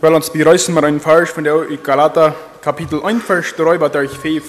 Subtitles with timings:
[0.00, 4.12] Ik wil ons beruisen met een vers van de Galater, kapitel 1, vers 3 bis
[4.12, 4.44] 5,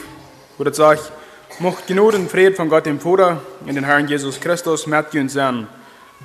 [0.56, 1.12] wo das sagt,
[1.60, 5.34] Mocht Gnade und Friede von Gott dem Vater und den Herrn Jesus Christus mit uns
[5.34, 5.68] sein.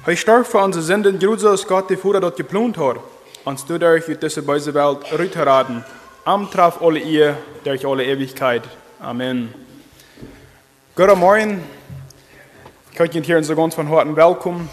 [0.04, 2.98] Er starb für unsere Sünden, als Gott der Vater dort geplant hat,
[3.44, 5.85] uns dadurch wird diese böse Welt rütterraten.
[6.24, 8.63] Am traf alle ihr durch alle Ewigkeit.
[9.01, 9.53] Amen.
[10.95, 11.65] Guten Morgen.
[12.93, 14.69] Ich möchte hier so ganz von Herzen willkommen,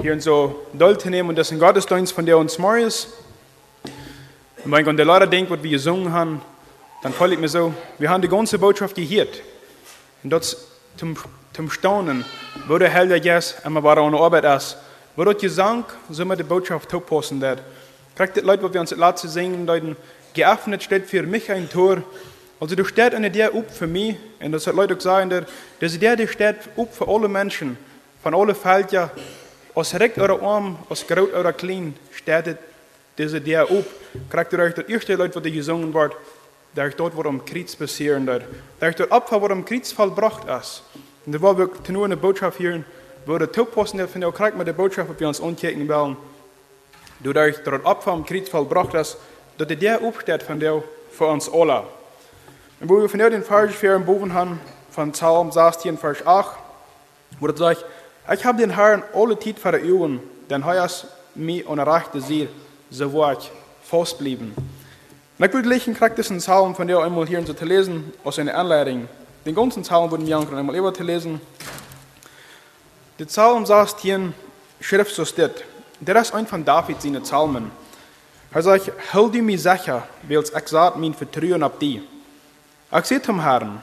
[0.00, 3.08] hier so doll zu nehmen und ein Gottesdienst, von der uns morgens.
[4.68, 6.42] Und wenn ich an die Leute denke, was wir gesungen haben,
[7.02, 9.40] dann fühle ich mir so, wir haben die ganze Botschaft gehört.
[10.22, 10.58] Und das
[10.98, 11.16] zum,
[11.54, 12.22] zum Staunen,
[12.66, 14.76] wo der Herr jetzt einmal war an der Arbeit ist,
[15.16, 17.62] wo dort Gesang, so immer die Botschaft passen wird.
[18.14, 19.96] Kriegt die Leute, wo wir uns lassen singen, Leuten,
[20.34, 22.02] geöffnet steht für mich ein Tor.
[22.60, 25.32] Also du steht eine der up für mich, und das hat Leute gesagt,
[25.80, 27.78] dass der, der steht up für alle Menschen,
[28.22, 29.12] von alle Felder,
[29.74, 32.58] aus recht oder arm, aus groß oder klein, steht
[33.18, 33.84] diese der up.
[34.30, 36.16] Kriegt ihr euch das erste Leute, wo die gesungen wird,
[36.74, 38.44] der dort, wo am Kreuz passieren dort.
[38.80, 40.82] Der dort Opfer, wo am Kreuz vollbracht ist.
[41.26, 42.84] Und da war wir nur eine Botschaft hier,
[43.26, 46.16] wo der Topposten, der von der kriegt mit der Botschaft, ob wir uns umkicken wollen.
[47.20, 49.18] Du der dort Opfer am Kreuz vollbracht ist,
[49.58, 51.82] dass der aufsteht von der für uns alle.
[52.80, 54.60] Und wo wir von der den Vers für im Boven haben,
[54.90, 56.56] von Psalm 16, Vers 8,
[57.40, 57.84] wo das sagt,
[58.32, 62.48] ich habe den Herrn alle Zeit vor der Augen, denn heuer ist mir unerreichte sie,
[62.90, 63.50] wo ich
[63.82, 64.52] festblieben.
[65.38, 68.54] Und ich würde gleich einen diesen Psalm von der einmal hier zu lesen, aus einer
[68.54, 69.08] Anleitung.
[69.46, 71.40] Den ganzen Psalm würden wir einmal über zu lesen.
[73.18, 74.34] Der Psalm sagt hier in
[74.80, 75.64] Schrift so steht,
[76.00, 77.70] der ist ein von David seine Psalmen.
[78.52, 82.00] Er sagt, hol du mich sicher, weil ich sagt mein Vertrauen auf dich.
[82.96, 83.82] Ich sehe zum Herrn,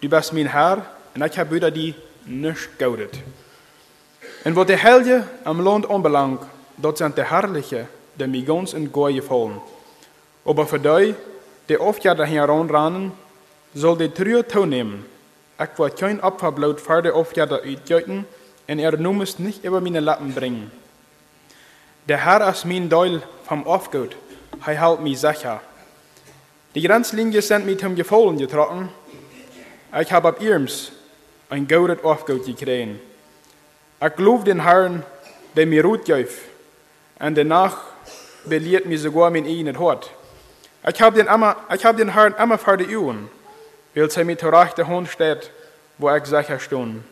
[0.00, 1.94] du bist mein Herr, und ich habe wieder die
[2.26, 3.18] nicht gaudet.
[4.44, 6.42] Und was der Helge am Land anbelangt,
[6.76, 9.60] dort sind der Herrliche, mir ganz in Goy gefallen.
[10.44, 11.14] Aber für die,
[11.68, 13.12] die oft ja dahin heranrennen,
[13.74, 15.04] soll die Trühe toenehmen.
[15.58, 18.24] Ich will kein Opferblut für die oft ja uitjuiten,
[18.68, 20.70] und er nun es nicht über meine Lappen bringen.
[22.08, 24.16] Der Herr ist mein Deul vom Aufgut,
[24.64, 25.60] er hält mich sicher.
[26.74, 28.90] Die Grenzlinie sind mit ihm gefallen getroffen.
[29.98, 30.92] Ich habe ab ihms
[31.48, 33.00] ein gutes Aufgut gekriegt.
[34.04, 35.02] Ich glaube den Herrn,
[35.54, 36.32] der mir Ruth gibt,
[37.18, 37.78] und danach
[38.48, 40.10] belehrt mir sogar mein eigenes Hort.
[40.88, 43.28] Ich habe den, immer, ich hab den Herrn immer vor die Augen,
[43.94, 45.50] weil er mit der rechten Hand steht,
[45.98, 47.02] wo ich sicher stehe.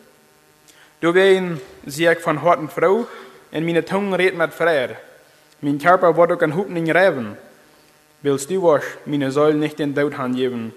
[1.01, 3.05] Du wen sehe ich von Horten Frau,
[3.51, 4.95] und meine Zunge redet mit Freier.
[5.61, 7.37] Mein Körper wird auch ein Hupen in Reben.
[8.21, 10.73] Willst du was, meine Säulen nicht den Tod geben.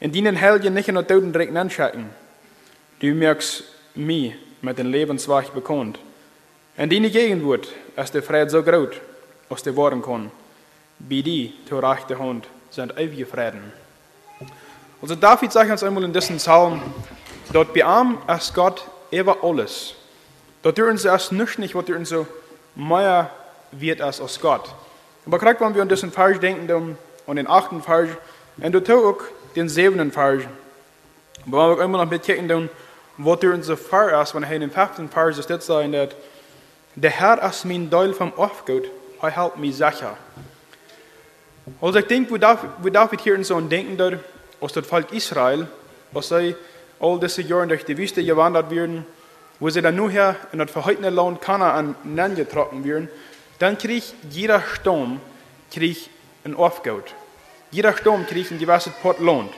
[0.00, 2.10] In deinen Helgen nicht in den Toten direkt anschauen.
[3.00, 5.98] Du merkst mich mit dem Lebenswach bekannt.
[6.76, 8.94] In deine Gegenwart ist der Fried so groß,
[9.48, 10.30] als der worden kann.
[10.98, 12.46] Bei die, zur rechten Hand,
[12.96, 13.72] ewige Frieden.
[15.00, 16.80] Also David sagt uns einmal in diesem Psalm,
[17.52, 19.94] dort ihm ist Gott über alles.
[20.62, 22.26] Dort dürfen sie erst nicht, was dürfen so
[22.74, 23.30] mehr
[23.70, 24.74] wird als aus Gott.
[25.26, 28.08] Aber gerade wenn wir an diesen Vers denken, an den achten Vers,
[28.56, 29.22] und dort auch
[29.56, 30.44] den siebenten Vers.
[31.46, 32.70] Aber wenn wir immer noch mitkicken,
[33.18, 36.10] was dürfen so fair ist, wenn er in den fünften Vers sagen, dass
[36.94, 38.84] der Herr ist mein Deul vom Aufgut,
[39.30, 40.16] hält mich sicher.
[41.80, 44.18] Also ich denke, wo David hier in so ein Denken dort,
[44.60, 45.66] aus dem Volk Israel,
[46.12, 46.54] was sie
[47.00, 49.06] all diese Jahre durch die Wüste gewandert werden,
[49.60, 51.94] wo sie dann nur in das verhaltene Land Kanaan
[52.34, 53.08] getroffen werden,
[53.58, 55.20] dann kriegt jeder Sturm
[55.72, 56.10] kriegt
[56.44, 57.14] ein Aufgut.
[57.70, 59.50] Jeder Sturm kriegt ein gewisses Port Land.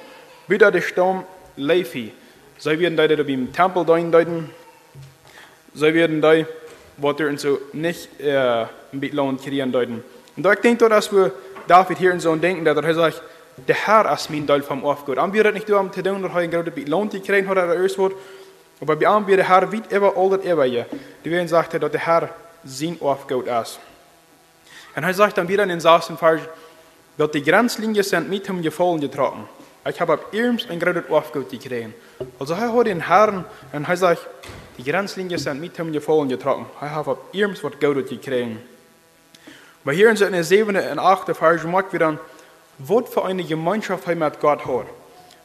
[0.49, 1.25] Wieder der Sturm
[1.57, 2.13] Lefi.
[2.59, 4.51] Sie werden da beim Tempel deuten.
[5.75, 6.33] Sie werden da,
[6.99, 10.03] was wir so nicht äh, ein Land kriegen deuten.
[10.37, 11.33] Und da ich denke, dass wir
[11.67, 13.23] David hier in so denken, dass er sagt,
[13.67, 14.85] der Herr ist mein Teil vom
[15.33, 17.99] wir das nicht tun, zu tun, dass er ein gerade Lohn gekriegt hat, oder erst
[17.99, 18.13] wird.
[18.81, 20.87] Aber bei ihm wird der Herr über all das über hier.
[21.25, 22.31] Die werden sagt, dass der Herr
[22.65, 23.79] sein Aufgut ist.
[24.95, 26.43] Und er sagt dann wieder in sechsten Vers,
[27.17, 29.49] dass die Grenzlinie sind mit ihm gefallen getroffen.
[29.89, 31.95] Ich habe ab ihm ein gerade Aufgut gekriegt.
[32.39, 33.45] Also er hat den Herrn,
[34.77, 36.67] die Grenzlinie sind mit ihm gefallen getroffen.
[36.81, 38.59] Er hat ab ihm was Gutes gekriegt.
[39.85, 42.19] Aber hier in der siebten und achten Vers merkt wir dann,
[42.79, 44.87] was für eine Gemeinschaft er mit Gott hat.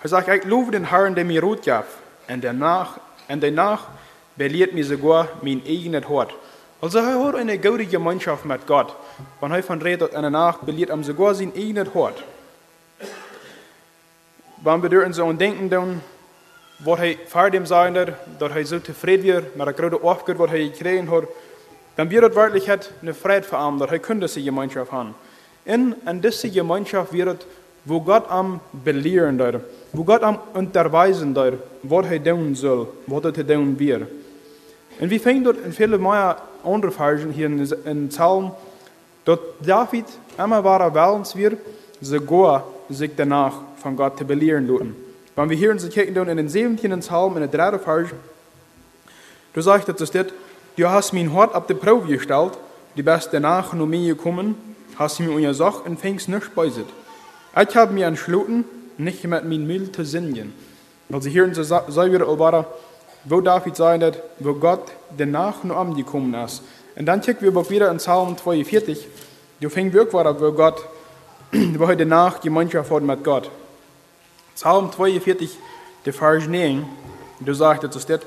[0.04, 1.86] Er sagt, ich lobe den Herrn, der mir Ruth gab,
[2.28, 3.88] und danach, und danach
[4.36, 6.34] belehrt mir sogar mein eigenes Hort.
[6.82, 8.96] Also er hat eine gute Gemeinschaft mit Gott.
[9.40, 12.24] Wenn er von redet und danach belehrt ihm sogar sein eigenes Hort.
[14.64, 16.02] Wenn wir dürfen so denken, dann,
[16.84, 20.40] was er vor dem sagen hat, dass er so zufrieden wird mit der großen Aufgabe,
[20.40, 21.28] was er gekriegt hat,
[21.96, 22.70] dann wird es wirklich
[23.02, 25.14] eine Freude für ihn, dass er könnte diese Gemeinschaft haben.
[25.66, 27.46] in, in diese Gemeinschaft wird,
[27.86, 29.62] wo Gott am belehren dort,
[29.94, 34.08] wo Gott am unterweisen dort, was er tun soll, was er tun wird.
[35.00, 38.52] Und wir finden dort in viele mehr andere Versen hier in, Psalm,
[39.26, 40.06] dass David
[40.38, 41.58] immer war willens wird,
[42.02, 44.96] sogar sich danach von Gott zu belehren lassen.
[45.36, 47.00] Wenn wir hier in kijken in den 17.
[47.00, 48.10] Psalm, in der dritten Vers,
[49.54, 50.34] da sagt es steht,
[50.76, 52.54] du hast mein Hort auf die Probe gestellt,
[52.98, 54.56] die bist danach noch mir gekommen,
[54.98, 56.86] hast mir unser Sach und fängst nicht beiset.
[57.60, 58.66] Ich habe mir entschlossen,
[58.98, 60.54] nicht mit meinem Müll zu singen.
[61.12, 62.66] Also hier in der Säure Albara,
[63.26, 66.62] wo David sagt, wo Gott danach noch angekommen ist.
[66.96, 69.08] Und dann checken wir wieder in Psalm 42,
[69.62, 70.86] du fängst wirklich wo Gott,
[71.52, 73.50] wo er danach Gemeinschaft hat mit Gott.
[74.56, 75.58] Psalm 42,
[76.06, 76.86] der Vers 9,
[77.40, 78.22] du sagst, es steht,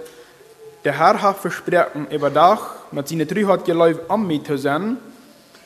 [0.85, 4.97] der Herr hat versprochen, über Dach mit seinen drei hat geläuft, an mich zu sein,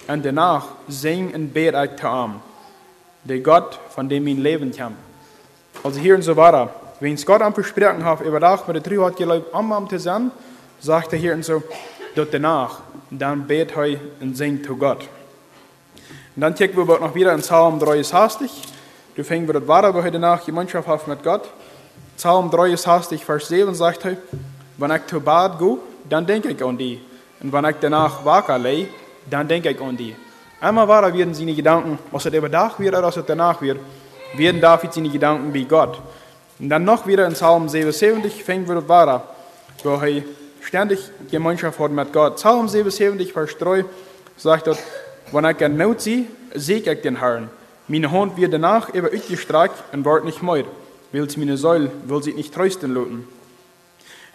[0.08, 2.40] und danach sing und bet ich zu ihm,
[3.24, 4.94] der Gott, von dem mein Leben kam.
[5.84, 6.70] Also hier und so weiter.
[7.00, 9.88] Wenn es Gott am Versprechen hat, über Dach mit der drei hat geläuft, an ihm
[9.88, 10.30] zu sein,
[10.80, 11.62] sagt er hier und so,
[12.14, 15.08] dort danach, dann bet er und singt zu Gott.
[16.34, 18.77] Und dann checken wir noch wieder in Psalm 63, Du
[19.24, 21.48] fängst wir weiter, wo heute Nacht Gemeinschaft hat mit Gott.
[22.16, 24.16] Psalm 63, Vers 7 sagt er,
[24.76, 25.78] wenn ich zu Bad gehe,
[26.08, 27.00] dann denke ich an die.
[27.40, 28.86] Und wenn ich danach wacker lei,
[29.28, 30.14] dann denke ich an die.
[30.60, 33.78] Einmal weiter werden seine Gedanken, was er überdacht wird oder was er danach wird,
[34.34, 36.00] werden David seine Gedanken wie Gott.
[36.58, 39.22] Und dann noch wieder in Psalm 77 fängt wir weiter,
[39.84, 40.22] wo er
[40.60, 40.98] ständig
[41.30, 42.36] Gemeinschaft hat mit Gott.
[42.36, 43.84] Psalm 77, Vers 3
[44.36, 44.78] sagt dort,
[45.30, 46.24] wenn ich in Not sehe,
[46.54, 47.50] sehe ich den Herrn.
[47.90, 50.64] Meine Hand wird danach über uitgestreckt und wird nicht mehr,
[51.10, 53.26] weil sie meine Säule, will sie nicht trösten lassen.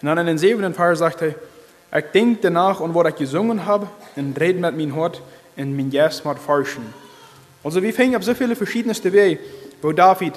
[0.01, 1.35] Und dann in den siebenten Vers sagt er,
[1.95, 5.21] ich denke danach an, was ich gesungen habe, und rede mit meinem Hort
[5.55, 6.81] und mein Geist mal forschen.
[7.63, 9.39] Also wir fängen auf so viele verschiedenste Wege,
[9.83, 10.33] wo David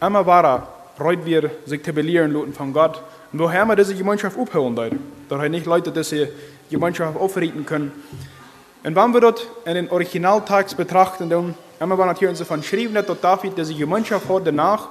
[0.00, 3.00] immer war, freut wir, sich zu belehren lassen von Gott,
[3.32, 4.92] und woher wir diese Gemeinschaft aufholen dort.
[5.28, 6.30] Dass er nicht Leute diese
[6.68, 7.92] Gemeinschaft aufrichten können.
[8.82, 13.20] Und wenn wir dort in den Originaltext betrachten, dann Einmal war natürlich von geschrieben, dass
[13.20, 14.88] David diese Gemeinschaft hat danach,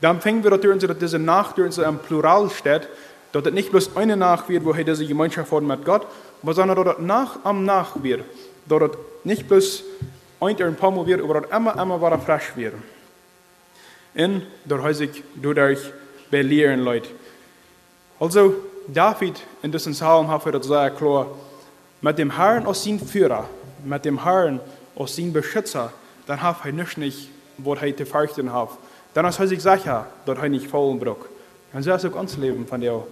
[0.00, 2.88] dann fängt wir natürlich, dass diese Nacht in einem Plural steht,
[3.32, 6.06] dass es nicht bloß eine Nacht wird, wo er diese Gemeinschaft hat mit Gott,
[6.42, 8.22] sondern dass es nach am Nacht wird.
[8.66, 8.90] Dass es
[9.24, 9.82] nicht bloß
[10.40, 12.74] ein ein paar Mal wird, aber dass immer, immer wieder frisch wird.
[14.14, 15.80] Und durch sich dadurch
[16.30, 17.08] belehren Leute.
[18.20, 18.54] Also,
[18.86, 21.26] David in diesem Psalm hat das sehr klar,
[22.00, 23.48] mit dem Herrn als sein Führer,
[23.84, 24.60] mit dem Herrn
[25.06, 25.92] sein Beschützer,
[26.26, 28.70] dann hat er nicht, nicht was er zu fürchten hat.
[29.14, 31.28] Dann ist er sich sicher, dass er nicht fallen braucht.
[31.72, 33.02] Und so ist auch unser Leben von dir.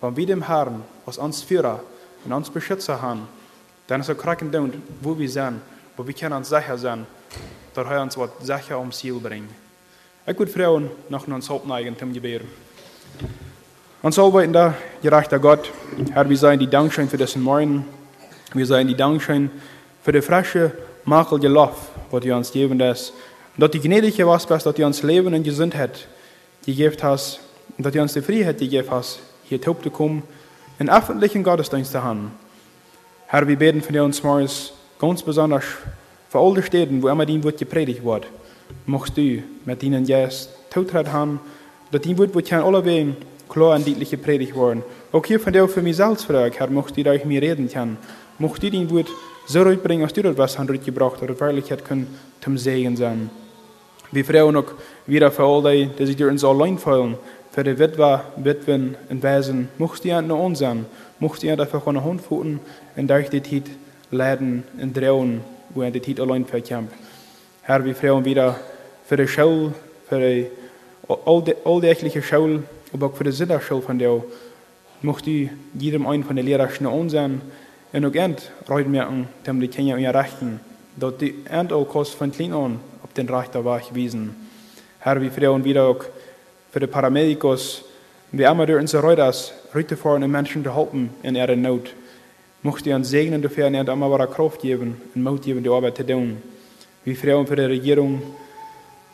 [0.00, 1.80] Wenn wir dem Herrn als uns Führer
[2.24, 3.28] und uns Beschützer haben,
[3.86, 5.60] dann ist er kraken und wo wir sind,
[5.96, 7.06] wo wir können uns sicher sein,
[7.74, 9.50] dass er uns was sicher ums Ziel bringt.
[10.26, 12.42] Ich würde Frauen noch uns Hauptneigen zum Gebet.
[14.02, 15.70] Und so beten da, gerechter Gott,
[16.12, 17.84] Herr, wir seien die Dankschein für diesen Morgen.
[18.52, 19.50] Wir seien die Dankschein
[20.02, 20.72] für die frische
[21.02, 23.12] Makel geloof wat u ons geven is.
[23.54, 26.06] Dat u gnädige was best, dat u ons leven en gezondheid
[26.64, 27.40] gegeven has.
[27.76, 30.22] Dat u ons de vrijheid gegeven has, hier toe te komen
[30.76, 32.32] en öffentlichen Gottesdienst te haben.
[33.26, 35.64] Herr, wir beten dir uns morgens ganz besonders
[36.28, 38.26] für all die Städten, wo immer dein Wort gepredigt wird.
[38.84, 41.40] Mochtest du mit ihnen jetzt Zutritt haben,
[41.90, 43.16] dass dein Wort wird alle Wegen
[43.48, 44.82] klar und deutlich gepredigt worden.
[45.12, 47.98] Auch hier von dir für mich selbst frage, Herr, mochtest du durch mir reden können.
[48.38, 49.08] Mochtest du dein Wort
[49.46, 52.06] so uitbrengen als du dat was han uitgebracht, dat het werkelijkheid kan
[52.40, 53.30] zum Segen sein.
[54.10, 54.74] Wir Frauen auch
[55.06, 57.16] wieder für all die, die sich dir uns allein fühlen,
[57.50, 60.86] für die Witwe, Witwen und Wesen, mocht ihr nur uns sein,
[61.18, 62.60] mocht ihr dafür eine Hand fuhren
[62.96, 63.70] und durch die Zeit
[64.10, 66.94] leiden und drehen, wo ihr die Zeit allein verkämpft.
[67.62, 68.56] Herr, wir Frauen wieder
[69.06, 69.72] für die Schule,
[70.08, 70.46] für die
[71.08, 74.22] all die, all die echtliche Schule, aber auch für die Sinnerschule von dir,
[75.02, 77.40] mocht du jedem einen von den Lehrern schnell sein,
[77.92, 78.50] en ook end
[78.86, 80.60] merken, dem die Kenia ihr Rechten,
[80.96, 84.34] dort die end auch kost klein an auf den Rechter war gewesen.
[84.98, 86.04] Herr, wie Frauen wieder auch
[86.70, 87.84] für die Paramedikos,
[88.30, 91.92] wie immer durch unsere Reuters, heute fahren Menschen zu helfen in Not.
[92.62, 95.96] Mocht ihr uns segnen dafür und immer wieder Kraft geben und Mut geben, die Arbeit
[95.96, 96.40] zu tun.
[97.04, 98.22] Wie Frauen für die Regierung,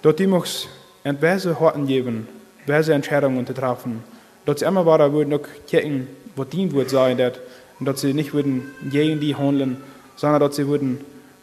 [0.02, 0.68] dort die muss
[1.02, 2.28] weise Horten geben,
[2.66, 4.04] weise Entscheidungen zu treffen.
[4.44, 6.06] Dort immer wieder würden auch kicken,
[6.36, 7.38] was dient wird sein, dass
[7.78, 9.78] und dass sie nicht würden gegen die handeln,
[10.16, 11.00] sondern dass sie würden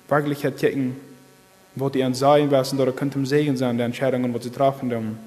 [0.08, 0.96] wirklich checken,
[1.76, 4.94] was die sagen lassen, oder könnte Segen sein, die Entscheidungen, die sie treffen.
[4.94, 5.18] Haben.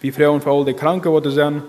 [0.00, 1.62] Wie Frauen für all die Kranken, die sind,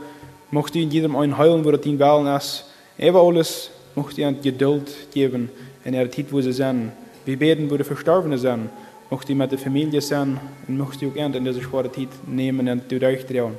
[0.51, 2.65] möchte in jedem einen heilen, wo das wählen ist.
[2.99, 5.49] Aber alles möchte ihnen Geduld geben
[5.83, 6.91] in der Zeit, wo sie sind.
[7.25, 8.69] Wir beten, wo die Verstorbenen sind.
[9.09, 12.69] Mocht die mit der Familie sein und mocht die auch in diese schwere Zeit nehmen
[12.69, 13.55] und du durchtrauen.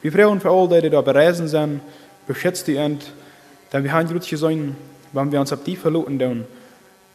[0.00, 1.80] Wir freuen für all die, da bereisen sind,
[2.26, 3.12] beschützt die und
[3.74, 4.76] denn wir haben gut gesehen,
[5.12, 6.44] wenn wir uns auf die verloren tun,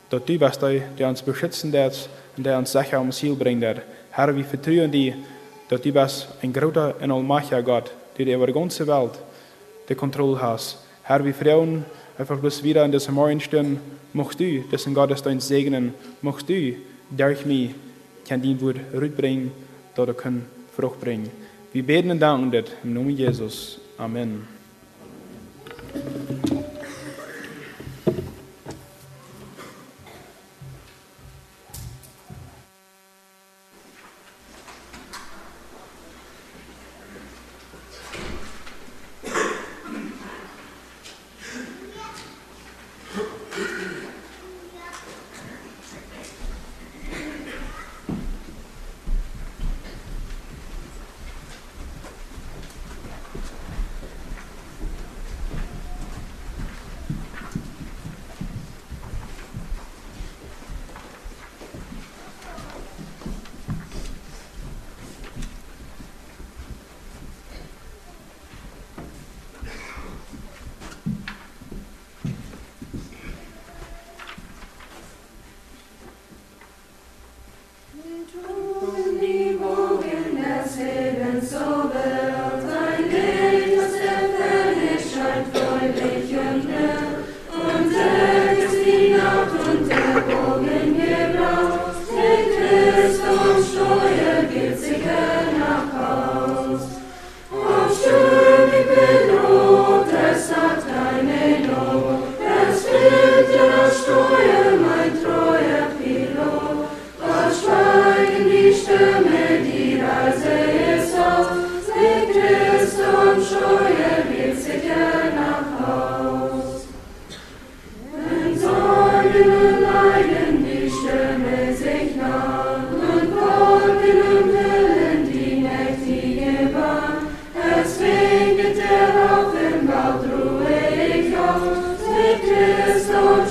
[0.10, 3.64] dass du bist der, uns beschützen wird und der uns sicher ums Ziel bringt.
[4.12, 5.14] Herr, wir vertrauen dir,
[5.70, 9.18] dass du bist ein großer und allmächtiger Gott, der über die ganze Welt
[9.88, 10.80] die Kontrolle hast.
[11.04, 11.86] Herr, wir freuen
[12.18, 13.80] einfach bloß wieder in diesem Morgen stehen,
[14.12, 16.74] mocht du dessen Gottesdienst segnen, mocht du
[17.10, 17.72] durch mich
[18.28, 19.52] kann dein Wort rückbringen,
[19.96, 21.30] dass er kann Frucht bringen.
[21.72, 23.80] Wir beten und danken dir im Namen Jesus.
[23.98, 24.46] Amen.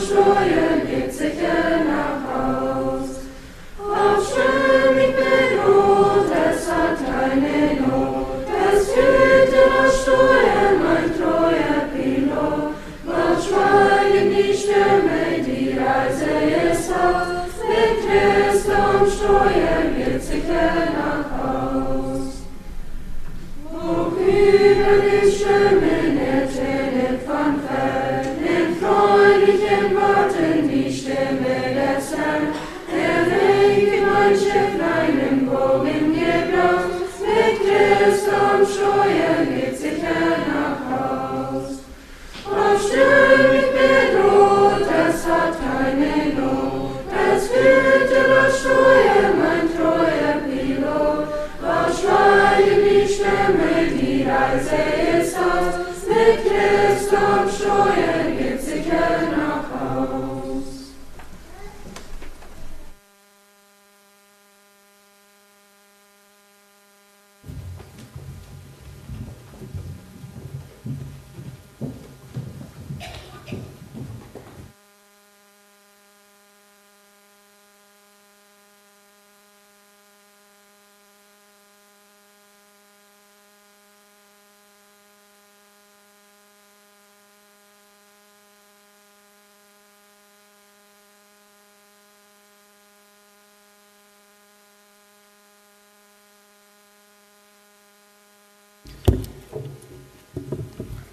[0.08, 0.77] Destroyer.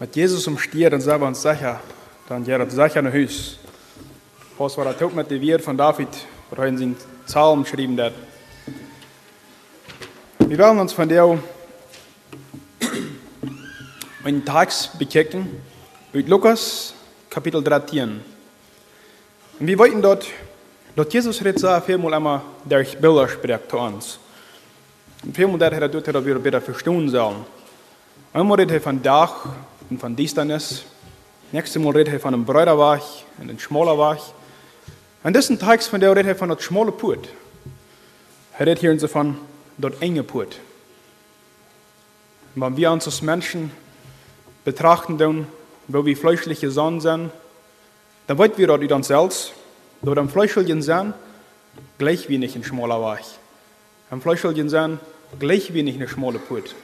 [0.05, 1.79] Met Jezus omstier en zei ons zeggen,
[2.27, 3.59] dan jij dat zeggen naar huis.
[4.55, 7.99] Pas war dat ook met de weer van David, waar hij in zijn psalm geschreven
[7.99, 8.11] hat.
[10.37, 11.37] Wir werden uns von der
[14.23, 15.61] einen Text bekicken,
[16.11, 16.93] mit Lukas
[17.29, 18.21] Kapitel 13.
[19.59, 20.27] Und wir wollten dort,
[20.93, 24.19] dort Jesus redet so vielmal einmal durch Bilder spricht zu uns.
[25.23, 27.45] Und vielmal dort hat er dort, dass wir besser verstehen sollen.
[28.33, 29.45] Einmal redet er von Dach
[29.89, 30.83] und von Distanz.
[31.51, 33.01] Nächstes Mal redet er von einem breiter Weg
[33.37, 34.21] und einem schmaler Weg.
[35.23, 37.29] Und diesen Text von der redet er von einem schmalen Put.
[38.57, 39.37] Er redet hier so von
[39.77, 40.59] dort enge Put.
[42.55, 43.71] Wenn wir uns als Menschen
[44.63, 45.47] betrachten, dann,
[45.87, 47.31] wo wir fleischliche Sonnen sind,
[48.27, 49.53] dann wollen wir dort uns selbst,
[50.01, 51.13] dort am fleischlichen sein,
[51.97, 53.25] gleich wenig ein schmaler Weg.
[54.09, 54.99] Am Fleisch soll je sein,
[55.39, 56.75] gleich wenig eine schmale Put.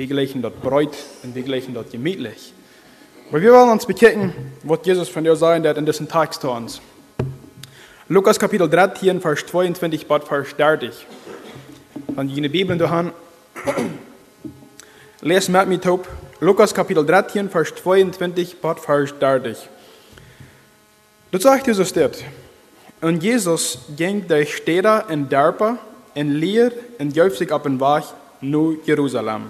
[0.00, 2.54] Wir gleichen dort Bräut und wir gleichen dort gemütlich.
[3.28, 6.80] Aber wir wollen uns bekennen, was Jesus von dir sagen hat in diesen Tagstons.
[8.08, 11.06] Lukas Kapitel 13, Vers 22 bis Vers 30.
[12.14, 13.12] Van jene Bibeln daheim.
[15.20, 16.08] Les met me top.
[16.40, 19.68] Lukas Kapitel 13, Vers 22 bis Vers 30.
[21.30, 22.24] Dat sagt Jesus dit.
[23.02, 25.76] Und Jesus ging durch Städte in Dörfer,
[26.14, 26.42] in
[26.98, 28.04] und juf sich auf den Weg
[28.40, 29.42] naar Jerusalem.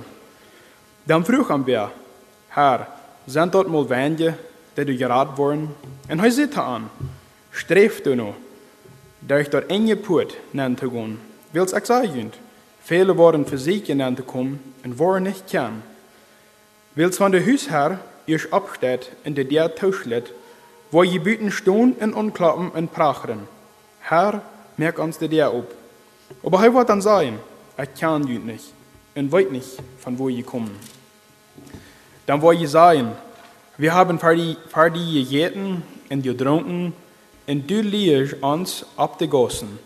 [1.10, 1.90] Dan vroeg hem weer,
[2.48, 2.86] Herr,
[3.24, 4.34] zijn mal wenige,
[4.74, 5.76] die du geraad worden?
[6.06, 6.90] En hij zei aan,
[7.50, 8.32] streef du nu,
[9.18, 11.18] durch dort enge Put nennen zu gehen.
[11.50, 12.32] Wils ich sagen,
[12.80, 15.82] viele waren versucht nennen zu kommen und waren nicht kann.
[16.94, 20.32] Wils von der Hausherr ihr absteht in der der Tauschlet,
[20.90, 23.48] wo je Büten stehen und unklappen und prachen.
[24.00, 24.42] Herr,
[24.76, 25.74] merk uns der der ob.
[26.44, 27.40] Aber er wird dann sagen,
[27.82, 28.72] ich kann jüt nicht
[29.16, 30.99] und weiß nicht, von wo je kommen.
[32.26, 33.12] Dann wollt je sagen,
[33.76, 36.92] wir haben die gegeten und getrunken
[37.46, 39.78] und du liest uns abgegossen.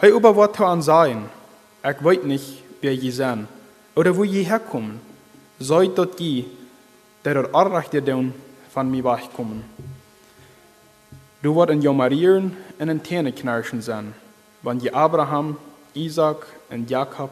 [0.00, 1.28] Hei über was an sein,
[1.82, 3.48] ich weiß nicht, wer je sind
[3.94, 5.00] oder wo je herkommen.
[5.58, 6.44] Seid dort die,
[7.24, 8.02] der dort Arrechte
[8.72, 9.64] von mir wegkommen.
[11.42, 14.14] Du wird in Jomarieren und in Täne knarschen sein,
[14.62, 15.56] wann je Abraham,
[15.94, 17.30] Isaac und Jakob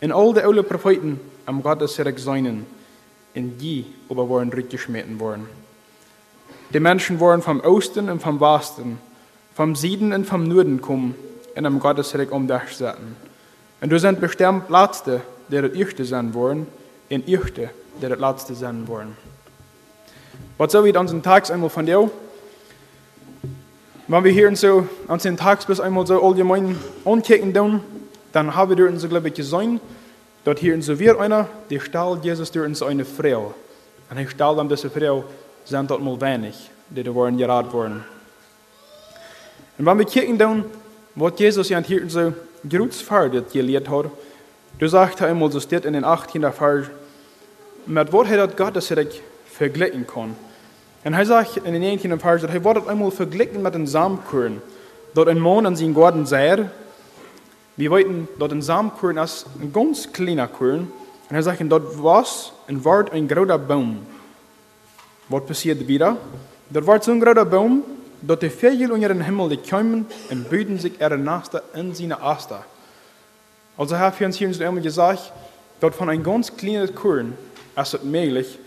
[0.00, 2.66] und all die alle Propheten am Gottesreich seinen,
[3.36, 5.46] in die aber waren rückgeschmeten worden.
[6.72, 8.98] Die Menschen waren vom Osten und vom Westen,
[9.54, 11.14] vom Süden und vom Norden kommen
[11.54, 13.14] und am Gottesreich um dich setzen.
[13.82, 16.66] Und du sind bestimmt Letzte, der das Erste sein wollen,
[17.10, 19.16] und Erste, der das Letzte sein wollen.
[20.56, 22.10] Was soll ich unseren Tags einmal von dir?
[24.08, 27.82] Wenn wir hier so an den Tags bis einmal so allgemein ankicken
[28.32, 29.80] dann haben wir uns, glaube ich, gesehen,
[30.46, 33.52] dass hier so wird einer, der stellt Jesus durch uns eine Frau.
[34.08, 35.24] Und er stellt an diese Frau,
[35.64, 38.04] sind dort mal wenig, die da waren geraten worden.
[39.76, 40.64] Und wenn wir kicken tun,
[41.16, 42.32] was Jesus ja hier so
[42.62, 44.06] gerutsfärdigt gelehrt hat,
[44.78, 46.40] du sagst einmal, so steht in den 18.
[46.52, 46.86] Vers,
[47.86, 49.20] mit was er das Gottesreich
[49.52, 50.36] vergleichen kann.
[51.02, 52.20] Und er sagt in den 19.
[52.20, 54.62] Vers, dass er wird einmal verglichen mit den Samenkörn,
[55.12, 56.70] dort ein Mann an seinen Garten sah,
[57.76, 60.90] wir wollten dort ein Samenkorn als ein ganz kleiner Korn.
[61.28, 62.24] Und er sagt, dort war
[62.68, 63.98] und war ein großer Baum.
[65.28, 66.16] Was passiert wieder?
[66.70, 67.82] Dort war so ein großer Baum,
[68.22, 72.22] dass die Vögel unter den Himmel die kamen und büden sich ihre Nester in seine
[72.22, 72.64] Aster.
[73.76, 75.32] Also haben wir uns hier einmal gesagt,
[75.80, 77.34] dort von ein ganz kleines Korn
[77.76, 78.58] ist es möglich,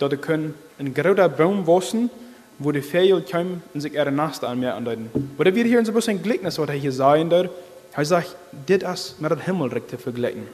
[0.00, 2.10] er können ein großer Baum wachsen,
[2.58, 5.08] wo die Vögel kommen und sich ihre Nester anmerken.
[5.38, 7.50] Aber wir hier uns ein bisschen Gleichnis, was er hier sagen dort.
[7.94, 10.48] Hij zegt, dit is met het hemelrijk te vergelijken.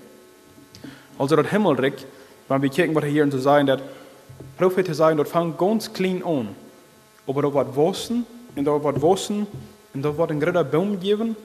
[1.16, 2.00] Also dat hemelrijk,
[2.46, 3.80] wenn wir kijken wat hier in te zeggen, dat
[4.56, 6.48] profeten zeggen, dat vangt ganz klein an.
[7.24, 9.46] Aber dat wordt wassen, en dat wordt wassen,
[9.90, 11.36] en dat wordt een grote boom gegeven,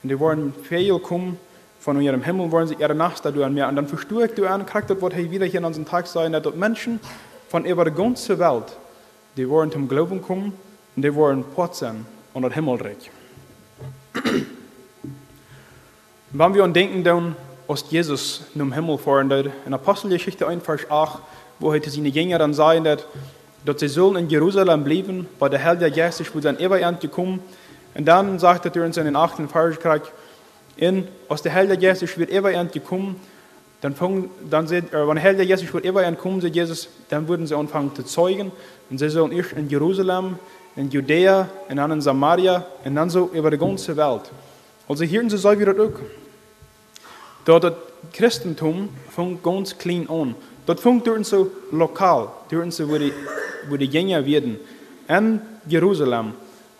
[0.00, 1.38] en die worden veel kommen,
[1.78, 3.68] von ihrem Himmel wollen sie ihre Nachster tun mehr.
[3.68, 6.32] Und dann verstehe ich du an, kriegt das, hier wieder hier in unserem Tag sagen,
[6.32, 7.00] dass Menschen
[7.48, 8.76] von über der ganzen Welt,
[9.36, 10.52] die wollen zum Glauben kommen,
[10.96, 13.10] und die wollen putzen und das Himmelreich.
[16.30, 17.36] Wenn wir an denken dann,
[17.66, 21.20] als Jesus im Himmel fahren in Apostelgeschichte 1, Vers 8,
[21.58, 22.84] wo er seine Jünger dann sagen
[23.64, 27.40] dass sie sollen in Jerusalem bleiben, weil der Herr der Jesus wird sein Ewigend gekommen.
[27.94, 29.50] Und dann sagt er uns in den 8.
[29.50, 29.78] Vers,
[30.76, 33.16] in, als der Herr der Jesus wird Ewigend gekommen,
[33.80, 36.88] dann, fang, dann sieht, äh, wenn der Herr der Jesus wird Ewigend kommen, sagt Jesus,
[37.08, 38.52] dann würden sie anfangen zu zeugen.
[38.90, 40.38] Und sie sollen erst in Jerusalem,
[40.76, 44.30] in Judäa, in Samaria, und dann so über die ganze Welt.
[44.88, 46.00] Also hier in so wie das auch.
[47.44, 47.72] Dort das
[48.12, 50.34] Christentum fängt ganz klein an.
[50.66, 53.12] Dort fängt dort so lokal, dort so, wo die,
[53.68, 54.58] wo die Jünger werden.
[55.08, 56.32] In Jerusalem,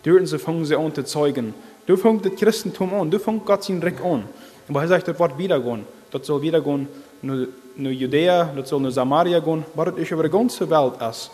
[0.03, 1.53] dort so fangen sie an zu zeugen.
[1.85, 4.23] Du fängt das Christentum an, du fängt Gott sein Recht an.
[4.67, 5.85] Aber er sagt, das wird wiedergehen.
[6.11, 6.87] Das soll wiedergehen
[7.21, 10.93] nur, nur Judäa, das soll nur Samaria gehen, aber das ist über die ganze Welt
[11.09, 11.31] ist.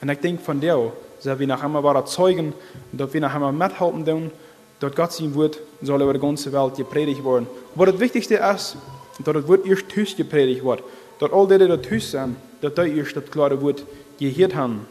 [0.00, 2.52] Und ich denke von dir, dass wir nach einmal zeugen,
[2.92, 4.30] dass wir nach einmal mithelfen
[4.80, 7.46] dat Gott sein Wort soll über die ganze Welt gepredigt werden.
[7.74, 8.76] Aber das Wichtigste ist,
[9.24, 10.82] dass das Wort erst Hüs gepredigt wird.
[11.18, 13.84] Dass all die, die dort Hüs sind, dass die erst das klare Wort
[14.18, 14.86] gehört haben.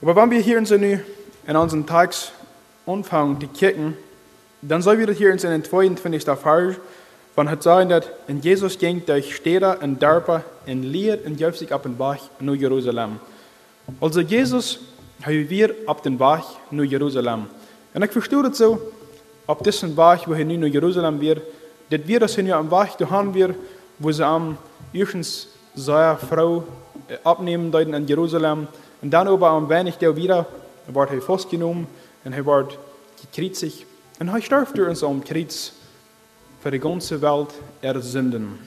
[0.00, 1.00] Aber wenn wir hier in, so in
[1.46, 2.32] unseren Tags
[2.86, 3.96] anfangen, die Kirchen,
[4.62, 6.24] dann soll wir hier in den 22.
[6.24, 6.76] Vers,
[7.34, 11.72] von hat sagen, dass in Jesus ging durch Städte und Dörfer in Lied und sich
[11.72, 13.18] ab den Bach nach Jerusalem.
[14.00, 14.78] Also Jesus
[15.22, 17.46] haben wir ab den Bach nach Jerusalem.
[17.94, 18.80] Und ich verstehe das so,
[19.46, 21.42] auf diesem Weg, wo er nun nach Jerusalem wird,
[21.90, 23.54] das wir das ja am Weg haben wir,
[24.00, 24.58] wo sie am
[24.92, 26.64] erstens seine Frau
[27.22, 28.66] abnehmen deuten in Jerusalem
[29.00, 30.46] und dann aber am wenig der wieder,
[30.88, 31.86] wird er festgenommen
[32.24, 32.78] und er wird
[33.32, 33.86] gekreuzigt
[34.18, 35.72] und er stirbt durch uns am Kreuz
[36.60, 38.58] für die ganze Welt er Sünden.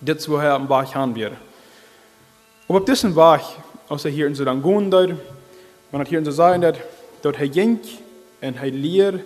[0.00, 1.32] Das ist, wo er am Weg haben wir.
[2.68, 3.40] Aber auf diesem Weg,
[3.88, 5.14] als er hier in so dann gehen dort,
[5.90, 6.76] man hat hier in so sagen, dass
[7.22, 7.80] dort er ging
[8.40, 9.20] und er lehrt,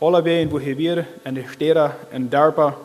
[0.00, 2.76] alle Wegen, wo er wir, der Städte, in Darpa,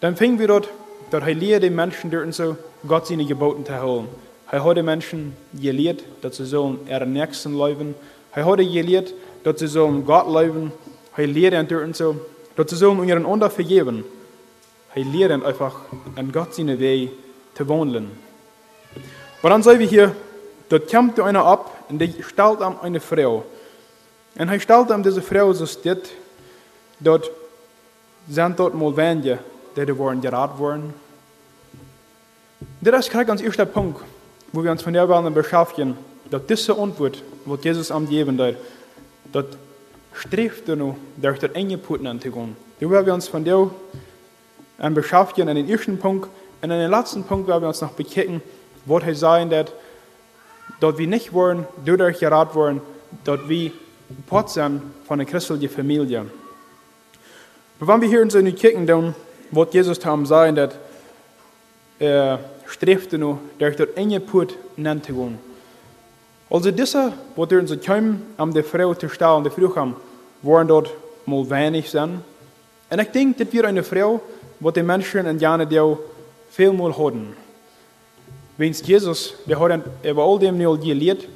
[0.00, 0.68] dann fingen wir dort,
[1.10, 4.08] dort er lehrt den Menschen dort so, Gott seine Geboten zu holen.
[4.50, 7.94] Er hat den Menschen gelehrt, dass sie sollen ihren Nächsten leben.
[8.32, 10.72] Er hat gelehrt, dass sie sollen Gott leben.
[11.16, 12.16] Er lehrt dort und so,
[12.54, 14.04] dass sie sollen ihren Unter vergeben.
[14.94, 15.80] Er lehrt einfach,
[16.14, 17.10] an Gott seine Wege
[17.54, 18.10] zu wandeln.
[19.40, 20.14] Aber dann sehen wir hier,
[20.68, 23.44] dort kommt einer ab und der stellt ihm eine Frau.
[24.36, 26.10] Und er stellt ihm diese Frau so steht,
[27.00, 27.30] dort
[28.28, 29.38] sind dort mal Wände,
[29.76, 30.94] die worden geraten worden.
[32.80, 34.00] Das ist gleich ganz erster Punkt,
[34.52, 35.96] wo wir uns von der Welt beschäftigen,
[36.30, 38.56] dass diese Antwort, was Jesus am geben hat,
[39.32, 39.44] das
[40.12, 42.56] strebt er noch, durch das enge Putten anzugehen.
[42.80, 43.70] Da werden wir uns von der
[44.78, 46.28] an beschäftigen, an den ersten Punkt,
[46.60, 48.42] und an den letzten Punkt werden wir uns noch bekennen,
[48.86, 49.72] was er sagen wird,
[50.80, 52.80] dass wir nicht wollen, dadurch geraten wollen,
[53.24, 53.70] dass wir
[54.26, 56.26] Part sind von der christlichen Familie.
[57.80, 59.14] Aber wenn wir hier in so eine Kirche dann,
[59.50, 60.74] was Jesus haben sagen, dass
[61.98, 65.38] er strebte nur durch das enge Put nennt gehen.
[66.50, 69.96] Also diese, wir in so kommen, um die Frau zu stellen, die Frau haben,
[70.42, 70.90] waren dort
[71.26, 72.22] mal wenig sein.
[72.90, 74.20] Und ich denke, das wird eine Frau,
[74.60, 75.98] was die Menschen in Jana Deo
[76.50, 77.34] viel mal hatten.
[78.56, 81.26] Wenn Jesus, der hat über all dem nur gelehrt,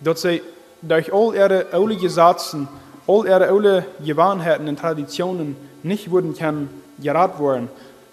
[0.00, 0.40] dass sie
[0.82, 2.66] durch all ihre alle Gesetze,
[3.06, 6.68] all ihre alle Gewohnheiten und Traditionen nicht wurden können
[7.00, 7.68] gerat worden.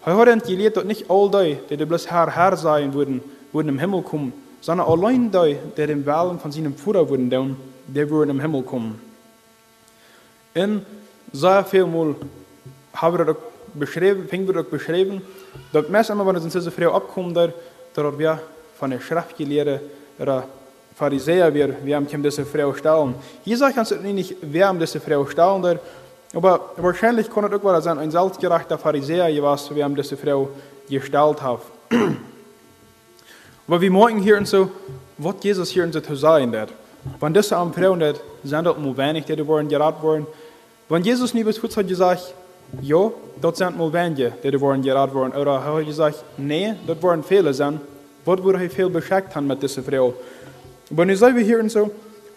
[0.05, 3.79] Er hat gelehrt, dass nicht all die, die bloß Herr, Herr sein würden, würden im
[3.79, 8.29] Himmel kommen, sondern allein die, die den Willen von seinem Vater würden tun, die würden
[8.29, 9.01] im Himmel kommen.
[10.55, 10.86] Und
[11.32, 12.15] sehr viel mal
[12.93, 13.36] haben wir das
[13.73, 15.21] beschrieben, fingen wir das beschrieben,
[15.73, 18.39] dass meist einmal, wenn es in diese Frau abkommt, dass wir
[18.77, 19.82] von der Schriftgelehre
[20.17, 20.45] oder
[20.99, 23.15] Wir haben diese Frau stellen.
[23.43, 25.79] Hier uns nicht, wer haben diese Frau stellen,
[26.33, 30.49] aber wahrscheinlich kann es auch sein, ein selbstgerechter Pharisäer, was wir haben diese Frau
[30.89, 31.62] gestellt haben.
[33.67, 34.69] Aber wir merken hier und so,
[35.17, 36.69] was Jesus hier und so zu sagen hat.
[37.19, 40.27] Wenn diese Frauen, das sind dort nur wenig, die worden geraten worden.
[40.89, 42.33] Wenn Jesus nie bis hat gesagt,
[42.81, 45.33] ja, dort sind nur wenige, die worden geraten worden.
[45.33, 47.79] Oder er hat gesagt, nee, dort waren viele sein.
[48.25, 50.13] Was würde er viel beschäftigt haben mit dieser Frau?
[50.91, 51.93] Aber nu zijn we hier en zo,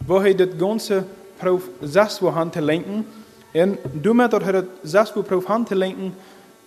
[0.07, 1.05] waar hij dit ganze
[1.37, 3.07] proef zes wil lenken.
[3.51, 6.15] En doordat hij het zes wil proef hand te lenken,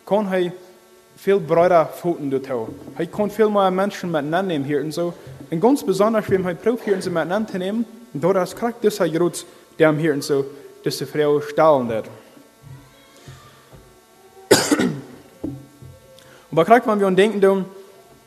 [0.03, 0.53] kan hij
[1.15, 2.77] veel breder voeten doet houden.
[2.93, 5.13] Hij kan veel meer mensen miteinander nemen hier en zo.
[5.47, 8.81] En ganz besonders, wenn hij proef hier en zo miteinander te nemen, door is krijgt
[8.81, 9.45] dus hij groot,
[9.75, 10.45] hier en zo,
[10.81, 12.05] dus de vrouw stellen dat.
[16.49, 17.65] Aber krijgt man wir denken doen,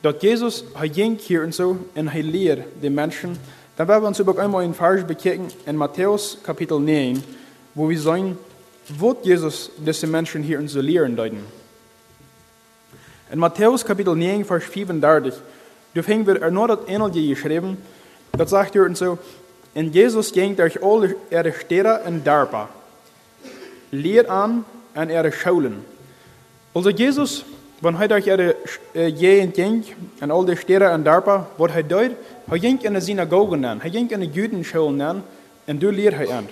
[0.01, 3.37] dat Jesus, ging hier en zo, en hij leert de mensen.
[3.75, 7.23] Dan werden we ons ook einmal in Vers bekijken in Matthäus Kapitel 9,
[7.73, 8.39] wo wir sehen,
[8.99, 11.47] wat Jesus deze mensen hier en zo leren deuten.
[13.31, 15.35] In Matthäus Kapitel 9, Vers 34,
[15.93, 17.77] da finden wir er nur das Engelje geschrieben,
[18.31, 19.19] das sagt hier und so,
[19.75, 22.69] en Jesus ging durch alle ihre Städte in Darpa,
[23.91, 25.85] leert an an ihre Schulen.
[26.75, 27.45] Also Jesus
[27.81, 28.57] wenn hij durch ihre
[28.93, 29.85] Gegend ging,
[30.21, 32.13] an all die Städte in Darpa, was hij deed,
[32.49, 35.25] hij ging in de synagogen aan, hij ging in de Judenschulen aan,
[35.65, 36.49] en daar leert hij aan.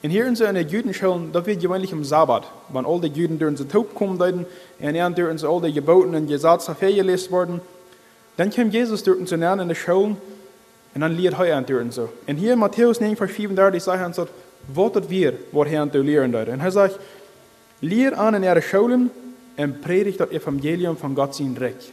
[0.00, 3.56] En hier in seine Judenschulen, dat wird gewöhnlich am Sabbat, wenn all die Juden durch
[3.56, 4.46] den Taub kommen deuten,
[4.78, 7.60] und er durch all die Geboten und Gesetze vergelesen worden,
[8.36, 10.16] dann kommt Jesus durch zu lernen in der Schulen,
[10.94, 12.08] und dann lehrt er an durch so.
[12.26, 14.26] Und hier in Matthäus 9, Vers 35 sagt er,
[14.74, 16.48] was das wir, was er an lehren deut.
[16.48, 16.98] Und er sagt,
[17.82, 19.10] lehrt an in ihre Schulen,
[19.60, 21.90] en predigt dat evangelium van God zijn recht.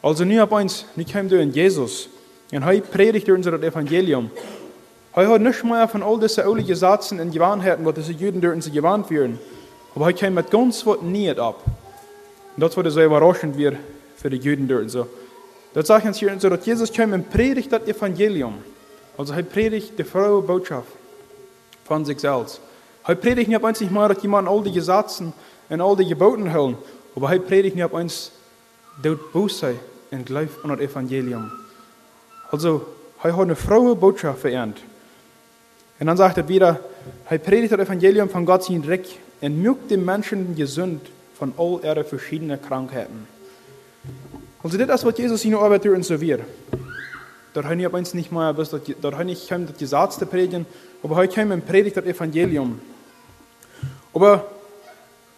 [0.00, 2.08] Also nu op eens, nu komt in Jesus,
[2.48, 4.30] en hij predigt ons dat evangelium.
[5.10, 8.64] Hij hat nicht mehr von all diesen oude Gesetzen und Gewohnheiten, was diese Juden durch
[8.64, 9.38] sie gewandt werden.
[9.94, 11.64] Aber er kam mit ganz was nicht ab.
[12.54, 13.76] Und das wurde so überraschend wird
[14.16, 14.90] für die Juden dort.
[14.90, 15.06] So.
[15.74, 18.54] Das sagt uns hier so, dass Jesus kam und predigt das Evangelium.
[19.16, 20.92] Also er predigt die frohe Botschaft
[21.84, 22.60] von sich selbst.
[23.08, 25.32] Er predigt nicht einfach mal, dass jemand all die Gesetzen
[25.70, 26.76] en al die geboten houden.
[27.14, 28.30] Maar hij predigt niet op ons
[29.00, 29.76] dood boos zijn
[30.08, 31.50] en geloof aan het evangelium.
[32.50, 34.78] Also, hij hat eine frohe Botschaft verernt.
[35.98, 36.80] Und dann sagt er wieder,
[37.24, 41.80] hij predigt het evangelium van God zijn rijk en maakt de mensen gezond van al
[41.82, 43.26] ihre verschiedene krankheden.
[44.60, 46.40] Also dit is wat Jezus in de arbeid doet en zo weer.
[47.52, 50.66] Dat hij niet opeens niet meer dat, dat hij niet kwam dat Gesetz te predigen,
[51.00, 52.80] aber hij kwam en predigt het evangelium.
[54.12, 54.44] Aber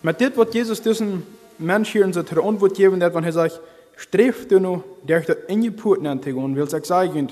[0.00, 1.24] met dit wat Jezus tussen
[1.56, 3.61] mensen hier in zijn antwoord geven heeft, wanneer hij zegt,
[3.96, 7.30] streef du nu, der dat in je poort aan te gaan, wil ik zeggen,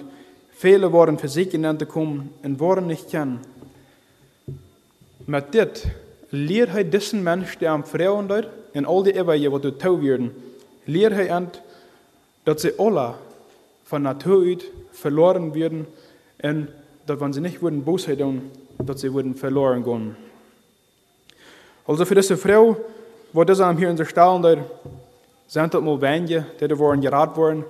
[0.51, 3.41] vele worden verzekerd aan te komen en worden niet kennen.
[5.17, 5.87] Met dit
[6.29, 10.01] leert hij deze mensen die aan vrouwen daar, en al die eeuwen wat er touw
[10.01, 10.35] werden,
[10.85, 11.51] leert hij aan
[12.43, 13.13] dat ze alle
[13.83, 15.87] van natuur uit verloren werden
[16.37, 16.69] en
[17.05, 20.17] dat wanneer ze niet worden boosheid doen, dat ze worden verloren gaan.
[21.89, 22.77] Also für diese Frau,
[23.33, 24.57] wo das am hier in der Stellen da,
[25.47, 27.65] sind das mal wenige, die da worden geraten worden.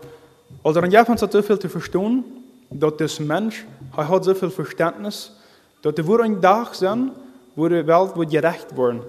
[0.65, 2.25] Also dann hat so viel zu verstehen,
[2.69, 3.65] dass das Mensch,
[3.97, 5.33] er hat so viel Verständnis,
[5.83, 7.13] dass er wohl ein Tag sein,
[7.55, 9.03] wo die Welt wird gerecht worden.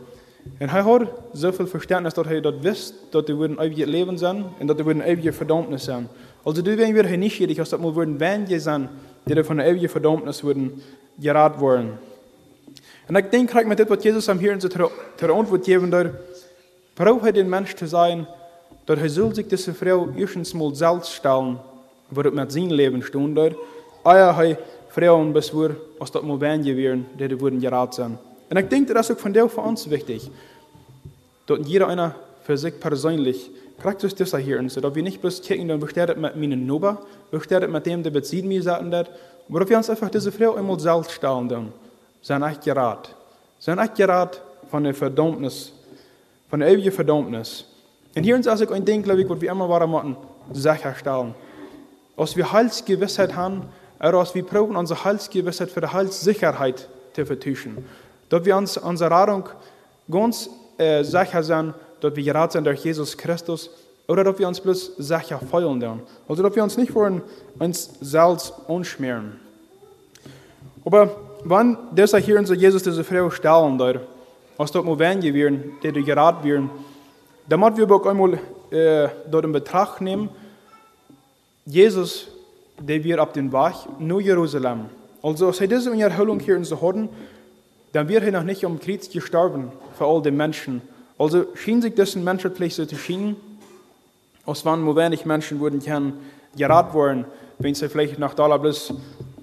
[0.59, 4.15] Und er hat so viel Verständnis, dass er das wisst, dass er ein ewiges Leben
[4.15, 6.07] sein und dass er ein ewiges Verdammnis sein.
[6.45, 8.89] Also du werden wir nicht schwierig, dass das mal würden wenige sein,
[9.27, 10.83] die da von der ewigen Verdammnis würden
[11.17, 12.08] geraten worden.
[13.09, 14.61] En ik denk gelijk met dit wat Jezus hem hier in
[15.15, 16.11] zijn antwoord geven, daar
[16.93, 18.27] braucht hij den Mensch te zijn,
[18.83, 21.59] dat hij zult zich deze vrouw eerst mal zelf stellen,
[22.07, 23.51] waar het met zijn leven stond daar.
[24.03, 28.17] Eier hij vrouwen bezwoer, als dat mal wenige wären, die er worden geraten zijn.
[28.47, 30.23] En ik denk, dat is ook van deel voor ons wichtig,
[31.45, 33.49] dat jeder einer für sich persönlich
[33.97, 36.97] dus das hier, so dass wir nicht bloß kicken, dann besteht mit meinen Nober,
[37.31, 40.79] besteht mit dem, der bezieht mir sagen, aber dass wir uns einfach diese Frau einmal
[40.79, 41.71] selbst stellen dann
[42.19, 43.15] zijn echt geraad.
[43.57, 45.73] Zijn echt geraad van de verdammnis,
[46.47, 47.65] van de eeuwige verdammnis.
[48.13, 50.17] En hier ist ook een ding, glaube ich, wat we immer waren moeten
[50.51, 51.35] sicherstellen.
[52.15, 53.63] Als wir Heilsgewissheit haben,
[53.99, 57.85] oder als wir proben, unsere Heilsgewissheit für die Heilssicherheit zu vertuschen.
[58.29, 59.49] Dass wir uns unsere Radung
[60.09, 63.69] ganz äh, sicher sind, dass wir geraten sind durch Jesus Christus,
[64.07, 66.01] oder dass wir uns bloß sicher feuern dann.
[66.27, 67.21] Also, dass wir uns nicht wollen,
[67.59, 69.39] uns selbst unschmieren.
[70.83, 74.01] Aber wann dieser hier unser Jesus diese Frau stellen daar,
[74.57, 76.69] als dat moet wenje werden, die er geraad werden,
[77.47, 78.33] dan moeten we ook einmal
[78.71, 80.29] äh, dort in Betracht nehmen,
[81.65, 82.27] Jesus,
[82.77, 84.85] der wir auf den Weg nach Jerusalem.
[85.21, 87.09] Also, als er diese Erhöhung hier in so hatten,
[87.91, 90.81] dann wird er noch nicht am Kreuz gestorben für all die Menschen.
[91.17, 93.35] Also schien sich dessen menschlich so zu schienen,
[94.45, 96.13] als wann nur wenig Menschen würden können
[96.55, 97.25] gerat worden,
[97.57, 98.93] wenn sie vielleicht nach da bloß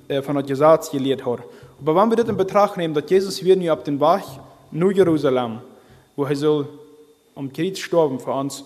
[0.09, 1.41] äh, von der Gesetz gelehrt hat.
[1.81, 4.23] Aber wenn wir das in Betracht nehmen, dass Jesus wird nu auf den Weg
[4.71, 5.59] nach Jerusalem,
[6.15, 6.67] wo er soll
[7.35, 8.65] am Kreuz sterben für uns,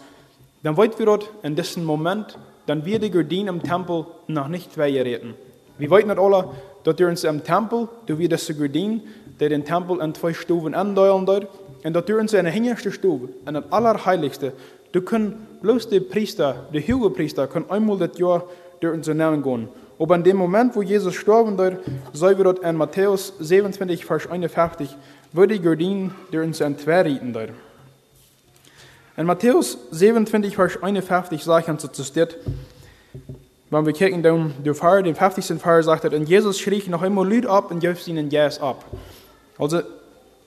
[0.63, 4.79] dann wollen wir dort in diesem Moment, dann wird die Gardine im Tempel noch nicht
[4.79, 5.35] weiterreden.
[5.79, 6.49] Wir wollten nicht alle,
[6.85, 9.01] dass wir uns im Tempel, da wird diese Gardine,
[9.41, 11.49] die den Tempel in zwei Stufen andeulen dort,
[11.83, 14.53] und dass wir uns in der hinterste Stufe, in das Allerheiligste,
[14.93, 18.45] da können bloß die Priester, die Hügelpriester, können einmal das Jahr
[18.81, 19.69] durch uns Namen gehen.
[20.01, 21.85] Aber in dem Moment, wo Jesus sterben wird,
[22.15, 24.97] soll wir dort in Matthäus 27, Vers 51,
[25.33, 27.51] wo die Gardinen der uns entwerrieten dort.
[29.19, 32.39] In Matthäus 27, Vers 51 sagt uns zu steht,
[33.69, 35.61] wenn wir kijken dan de Fahrer, den 50.
[35.61, 38.87] Fahrer sagt er, und Jesus schrie noch einmal Lüd ab und jüft ihnen Gas ab.
[39.59, 39.83] Also,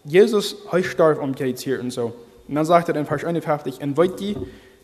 [0.03, 2.13] Jesus, er starb Kreuz hier und so.
[2.47, 4.35] Und dann sagt er in Vers 51, und wollt die,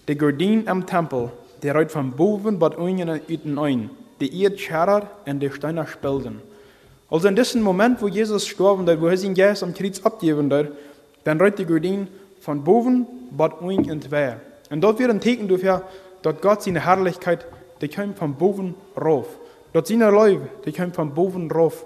[0.07, 1.31] die Gardine am Tempel,
[1.63, 6.41] der reut von boven bat unjen uten ein, die Erd scherrer und die Steine spelden.
[7.09, 10.67] Also in diesem Moment, wo Jesus starb, wo er sein Geist am Kreuz abgeben hat,
[11.23, 12.07] dann reut die Gardine
[12.41, 14.39] von boven bat un und wer.
[14.69, 15.83] Und dort wird ein Teken dafür,
[16.21, 17.45] dass Gott seine Herrlichkeit,
[17.81, 19.27] die kommt von boven rauf.
[19.73, 21.85] Dass seine Leib, die kommt von boven rauf.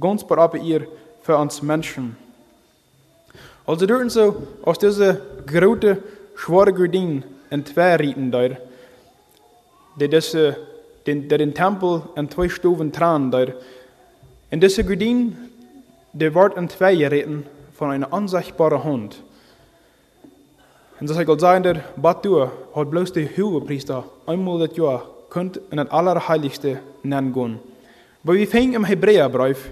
[0.00, 0.86] Ganz bereit ihr
[1.22, 2.16] für uns Menschen.
[3.66, 5.14] Also dort so aus dieser
[5.46, 5.98] großen,
[6.36, 8.56] schwere Gardine in zwei Rieten dort,
[9.96, 10.56] die diese,
[11.06, 13.54] den, der den Tempel in zwei Stufen tragen dort.
[14.50, 15.32] Und diese Gardine,
[16.12, 19.22] die wird in zwei geritten von einer unsichtbaren Hand.
[21.00, 25.78] Und das Gott sagen, der Batu hat bloß der Hohepriester einmal das Jahr könnt in
[25.78, 27.58] das Allerheiligste nennen gehen.
[28.22, 29.70] Aber wir fingen im Hebräerbrief,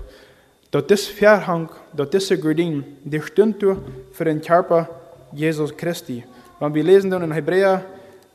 [0.73, 3.65] dass das Verhang, dass diese Gardine, die stimmt
[4.13, 4.89] für den Körper
[5.33, 6.25] Jesus Christi.
[6.59, 7.85] Wenn wir lesen dann in Hebräer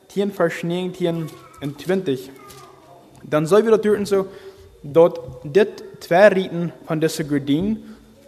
[0.08, 1.26] 10, Vers 19
[1.60, 2.30] und 20,
[3.24, 4.26] dann soll wir dort so,
[4.82, 5.12] dass
[5.44, 7.78] dit zwei Riten von dieser Gardine,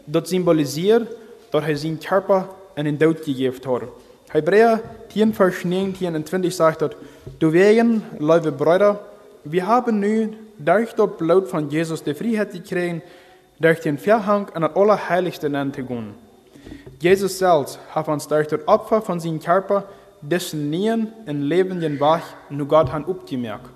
[0.06, 1.08] das symbolisiert,
[1.50, 3.82] dass er seinen Körper in den Tod gegeben hat.
[4.30, 4.80] Hebräer
[5.12, 6.96] 10, Vers 19 und 20 sagt dort,
[7.38, 9.00] du wegen, liebe Brüder,
[9.44, 13.02] wir haben nun durch das Blut von Jesus die Freiheit gekriegt,
[13.58, 16.14] durch den Verhang an das Allerheiligste nennen zu gehen.
[17.00, 19.84] Jesus selbst hat uns durch das Opfer von seinem Körper
[20.20, 23.68] dessen Nähen in lebenden Wach nur Gott hat abgemerkt.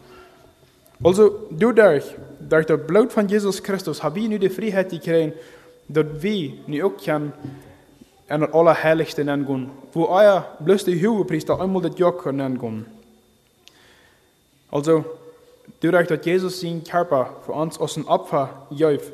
[1.04, 5.36] Also, durch das Blut von Jesus Christus, haben wir nu die Freiheit gekriegt,
[5.86, 7.34] dass wir nu auch können
[8.26, 12.86] an das Allerheiligste nennen gehen, wo euer bloß die Hohepriester einmal das können nennen gehen.
[14.70, 15.04] Also,
[15.82, 19.12] dadurch, dass Jesus seinen Körper für uns aus dem Opfer jäuft,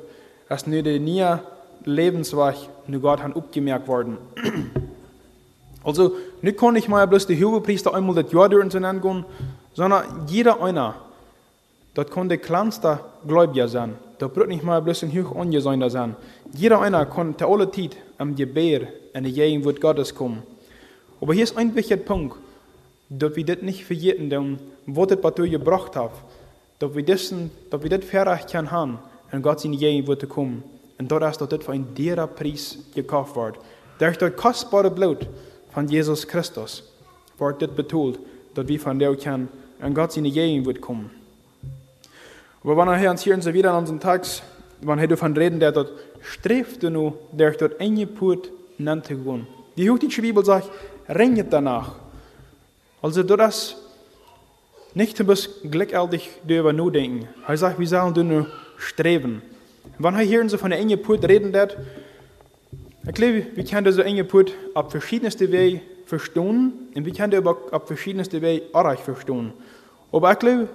[0.48, 1.26] ist nur die nie
[1.85, 2.55] Lebensweg
[2.87, 4.16] nur Gott hat abgemerkt worden.
[5.83, 9.24] Also, nicht kann ich mal bloß die Hohepriester einmal das Jahr durch nennen gehen,
[9.72, 10.94] sondern jeder einer,
[11.94, 13.94] das kann der kleinste Gläubiger sein.
[14.18, 16.14] Da braucht nicht mal bloß ein hoch angesehner sein.
[16.53, 20.42] Jeder einer kann zu aller Zeit am Gebet in die Gegenwart Gottes kommen.
[21.20, 22.37] Aber hier ist ein wichtiger Punkt,
[23.09, 26.12] dass wir das nicht vergessen, was das du gebracht hat,
[26.79, 27.35] dass wir das,
[27.70, 28.98] dass wir das verrecht können haben,
[29.33, 30.62] in Gott in die Gegenwart zu kommen.
[30.98, 33.57] Und dort ist das für ein derer Preis gekauft worden.
[33.98, 35.26] Durch das kostbare Blut
[35.72, 36.85] von Jesus Christus
[37.38, 38.18] wird das betont,
[38.55, 39.48] dass wir von der können
[39.85, 41.11] in Gott in die Gegenwart kommen.
[42.62, 44.42] Aber wenn wir uns hier so wieder an unseren Tags,
[44.83, 49.16] wenn wir davon reden, der dort strebt du nur, der dort enge Put nennt zu
[49.16, 49.46] gehen.
[49.77, 50.70] Die heutige Bibel sagt,
[51.09, 51.94] renget danach.
[53.01, 53.77] Also du das
[54.94, 57.29] nicht bisschen glücklich darüber nachdenken.
[57.46, 58.46] Er sagt, wir sollen nur
[58.77, 59.42] streben.
[59.99, 61.77] Wenn er hier so von der enge Put reden wird,
[63.07, 67.57] ich glaube, wir können diese enge Put auf verschiedenste Wege verstehen und wir können aber
[67.70, 69.53] auf verschiedenste Wege auch verstehen.
[70.12, 70.68] Aber ich glaube,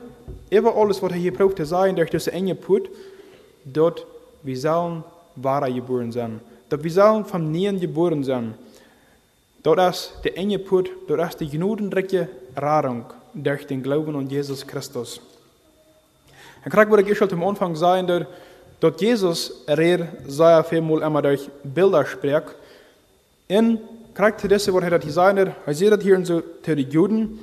[0.50, 2.90] über alles, was er hier probt zu durch diese enge Put,
[3.64, 4.06] dort
[4.44, 5.04] wir sollen
[5.36, 6.40] wahre geboren sein.
[6.70, 8.54] Dort wir sollen vom Nähen geboren sein.
[9.64, 14.66] Dort ist der enge Put, dort ist die gnodenreiche Radung durch den Glauben an Jesus
[14.66, 15.20] Christus.
[16.70, 18.26] Krijg wat ik al am Anfang sagen, dass,
[18.80, 22.56] dass Jesus er sehr vielmal immer durch Bilder spricht.
[23.48, 23.80] Und
[24.16, 27.40] krijgt das, was er dat gesagt hat, er sieht das hier so zu den Juden,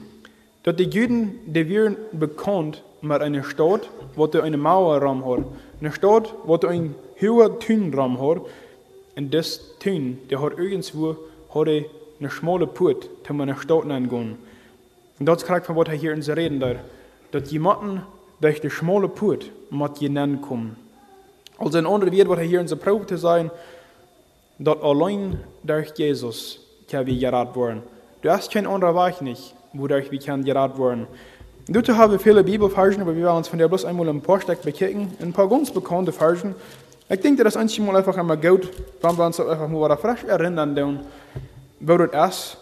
[0.63, 5.45] dass die Juden, die werden bekannt mit einer Stadt, wo du eine Mauer rum hat.
[5.81, 8.43] Eine Stadt, wo du einen hohen Tun rum hat.
[9.17, 11.17] Und das Tun, der hat irgendwo
[11.53, 14.39] hat eine schmale Put, die man Stadt nennen kann.
[15.19, 16.61] Und das kriegt von was er hier in so reden,
[17.33, 18.03] dass jemanden
[18.41, 20.77] durch die schmale Put mit nennen kommen.
[21.59, 23.51] Also in andere Wort, was er hier in so probt zu sein,
[24.59, 27.83] dass allein durch Jesus kann wir gerat werden.
[28.23, 31.07] Du hast kein anderer Weg nicht wodurch wir können gerat werden.
[31.69, 34.41] Dazu haben wir viele Bibelversen, aber wir werden uns von der bloß einmal ein paar
[34.41, 35.13] Stück bekicken.
[35.21, 36.55] Ein paar ganz bekannte Versen.
[37.09, 38.69] Ich denke, das ist einmal einfach einmal gut,
[39.01, 41.01] wenn wir uns einfach mal wieder frisch erinnern, denn,
[41.79, 42.57] wo das ist.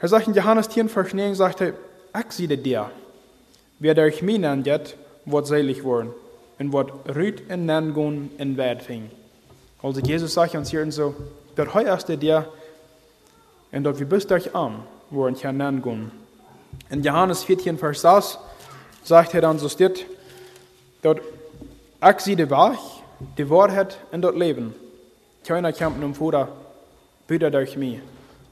[0.00, 1.74] Er sagt in Johannes 10, Vers 9, sagt er,
[2.18, 2.90] ich sehe dir,
[3.78, 6.14] wer durch mich nennt, wird selig werden
[6.58, 9.10] und wird rüt in Nengun in Wert fing.
[9.82, 11.14] Also Jesus sagt uns hier so,
[11.56, 12.46] dort heuerst dir
[13.72, 16.12] und dort wir bist euch arm wo wir nennen können.
[16.88, 18.38] In Johannes 14, Vers 6
[19.04, 20.06] sagt er dann so steht,
[21.02, 21.20] dort
[22.02, 22.78] ich sie die Wahrheit,
[23.36, 24.74] die Wahrheit und das Leben.
[25.44, 26.48] Keiner kämpft um Futter,
[27.28, 28.00] wieder durch mich.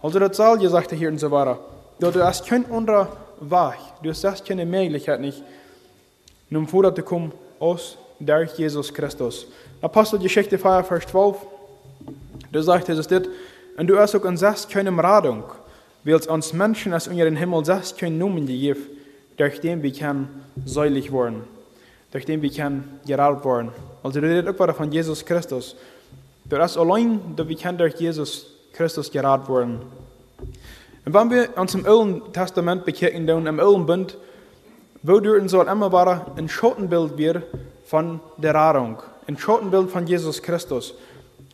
[0.03, 1.59] Also das soll, ihr sagt er hier und so weiter.
[2.01, 3.09] Dort du hast kein anderer
[3.40, 5.42] Weg, du hast keine Möglichkeit nicht,
[6.51, 9.47] um Futter zu kommen, aus durch Jesus Christus.
[9.81, 11.37] Apostelgeschichte 4, Vers 12,
[12.53, 13.29] da sagt so steht,
[13.77, 15.44] und du hast auch an sich keine Radung,
[16.09, 18.81] Wils uns Menschen als unter den Himmel selbst können Numen gegeben,
[19.37, 21.44] durch den wir können säulig werden,
[22.11, 23.68] durch den wir können geraubt werden.
[24.03, 25.77] Also das redet auch von Jesus Christus.
[26.47, 29.81] Das ist allein, dass wir durch Jesus Christus geraubt werden.
[31.05, 34.16] Und wenn wir uns im Alten Testament bekehren, dann im Alten Bund,
[35.03, 37.44] wodurch soll immer wieder ein Schottenbild wird
[37.85, 40.94] von der Radung, ein Schottenbild von Jesus Christus.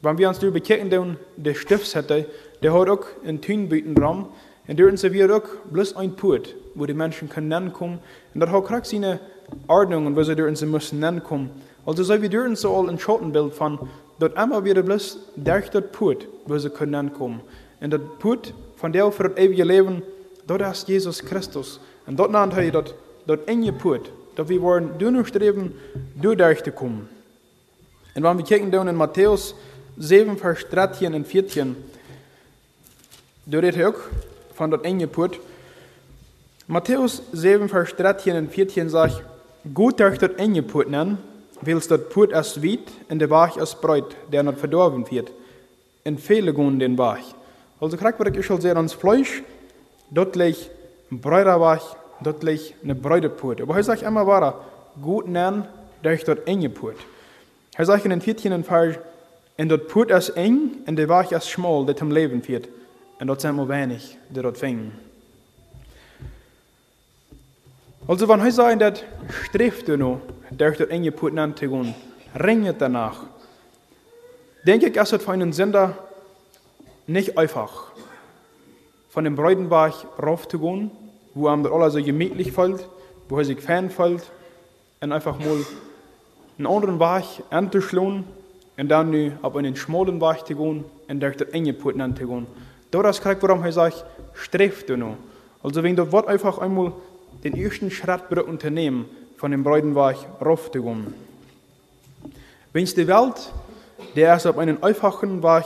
[0.00, 2.26] Wenn wir uns darüber bekehren, dann der Stiftshütte,
[2.62, 4.28] der hat auch einen Tünbütenraum.
[4.66, 7.98] Und dort ist wir auch bloß ein Put, wo die Menschen können ankommen.
[8.32, 9.20] Und das hat auch seine
[9.68, 11.50] Ordnungen, wo sie dort müssen ankommen.
[11.84, 13.78] Also so wie dort so ein Schottenbild von,
[14.18, 17.40] dort einmal wieder bloß durch das Put, wo sie können ankommen.
[17.80, 20.02] Und das Put von der für das ewige Leben,
[20.46, 21.78] dort ist Jesus Christus.
[22.06, 22.94] Und dort nennt er das,
[23.26, 25.74] das enge Put, dass wir wollen durchstreben,
[26.20, 27.08] durch zu kommen.
[28.14, 29.54] Und wenn wir kicken dann in Matthäus
[29.98, 31.76] 7, Vers 13 und 14,
[33.46, 33.94] da redet er auch
[34.54, 35.38] von dat enge Put.
[36.66, 39.22] Matthäus 7, Vers 13 und 14 sagt,
[39.72, 41.18] Gut durch dat enge Put nennen,
[41.60, 45.30] wils dat Put as wit en de Wach as breut, der not verdorben wird.
[46.04, 46.16] En
[46.78, 47.34] den Wach.
[47.80, 49.42] Also wir ich schon sehr ans Fleisch,
[50.10, 50.56] dort leg
[51.10, 53.60] ein Bräuterwach, dort leg eine Bräuterput.
[53.60, 54.64] Aber ich immer wahr,
[55.00, 55.64] gut nennen
[56.02, 56.96] durch dat enge Put.
[57.74, 58.96] Hij zegt in den 14 Vers,
[59.54, 62.68] en dat put is eng en de weg is schmal dat hem leven viert.
[63.26, 64.92] Dat zijn maar weinig die dat vingen.
[68.06, 70.20] Also, wenn sagt, dat streeft du noch,
[70.50, 71.94] durch das enge put an te gaan,
[72.34, 73.26] ringet danach.
[74.66, 75.96] Denke ich, ist es für einen Sender
[77.06, 77.92] nicht einfach,
[79.08, 80.90] von dem Bräutenberg raufzugehen,
[81.34, 82.88] wo einem das alles so gemütlich fällt,
[83.28, 84.30] wo er sich Fan fällt,
[85.00, 85.64] und einfach mal
[86.58, 88.24] einen anderen Weg anzuschlagen
[88.76, 92.02] und dann nu auf einen schmalen Weg zu gehen und durch das enge Putten
[93.02, 95.16] Das ist warum er sagt, streft du noch.
[95.62, 96.92] Also wenn du Wort einfach einmal
[97.42, 101.12] den ersten Schritt unternehmen, von dem Bräutenweg raufzugehen.
[102.72, 103.52] Wenn die Welt,
[104.16, 105.64] der ist auf einen einfachen Weg,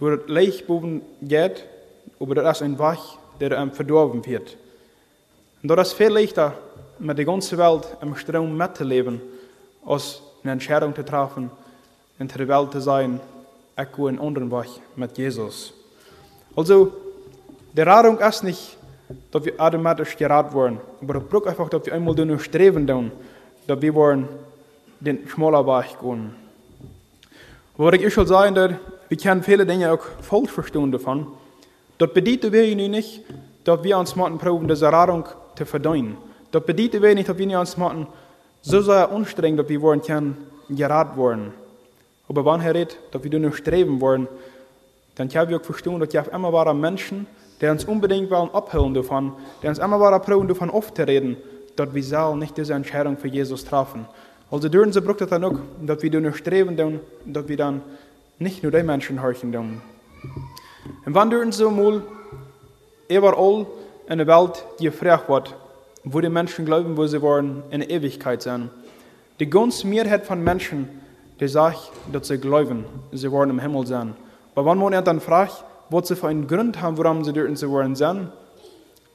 [0.00, 1.64] wo das Licht boven geht,
[2.18, 2.98] aber das ist ein Weg,
[3.40, 4.56] der einem verdorben wird.
[5.62, 6.54] Und das ist viel leichter,
[6.98, 9.20] mit der ganzen Welt im Strom mitzuleben,
[9.84, 11.50] als eine Entscheidung zu treffen,
[12.18, 13.20] in der Welt zu sein,
[13.76, 15.73] ich einen anderen Weg mit Jesus.
[16.56, 16.92] Also,
[17.76, 18.76] die Radung ist nicht,
[19.30, 23.10] dass wir automatisch gerat werden, aber das braucht einfach, dass wir einmal nur streben, tun,
[23.66, 24.28] dass wir wollen
[25.00, 26.34] den schmaler Weg gehen.
[27.76, 28.72] Was ich schon sagen, dass
[29.08, 31.26] wir können viele Dinge auch falsch verstehen davon.
[31.98, 33.22] Das bedeutet wir nicht,
[33.64, 35.24] dass wir uns machen proben, diese Radung
[35.56, 36.16] zu verdienen.
[36.52, 38.06] Das bedeutet wir nicht, dass wir uns machen,
[38.62, 40.36] so sehr anstrengend, dass wir wollen können
[40.70, 41.52] gerat werden.
[42.28, 44.28] Aber wenn er redet, dass wir nur streben wollen,
[45.16, 47.26] dann können wir auch verstehen, dass wir immer waren Menschen,
[47.60, 51.36] die uns unbedingt wollen abholen davon, die uns immer waren proben davon aufzureden,
[51.76, 54.06] dass wir selber nicht diese Entscheidung für Jesus treffen.
[54.50, 57.82] Also dürfen sie braucht das dann auch, dass wir nur streben, tun, dass wir dann
[58.38, 59.52] nicht nur die Menschen horchen.
[59.52, 59.80] Tun.
[61.06, 62.02] Und wann dürfen sie mal
[63.08, 63.66] überall
[64.08, 65.54] in der Welt gefragt wird,
[66.04, 68.70] wo die Menschen glauben, wo sie wollen, in der Ewigkeit sein.
[69.40, 70.88] Die ganze Mehrheit von Menschen,
[71.40, 74.14] die sagt, dass sie glauben, sie wollen im Himmel sein.
[74.54, 77.68] Aber wenn man dann fragt, was sie für einen Grund haben, warum sie dort sie
[77.68, 78.32] wollen sein,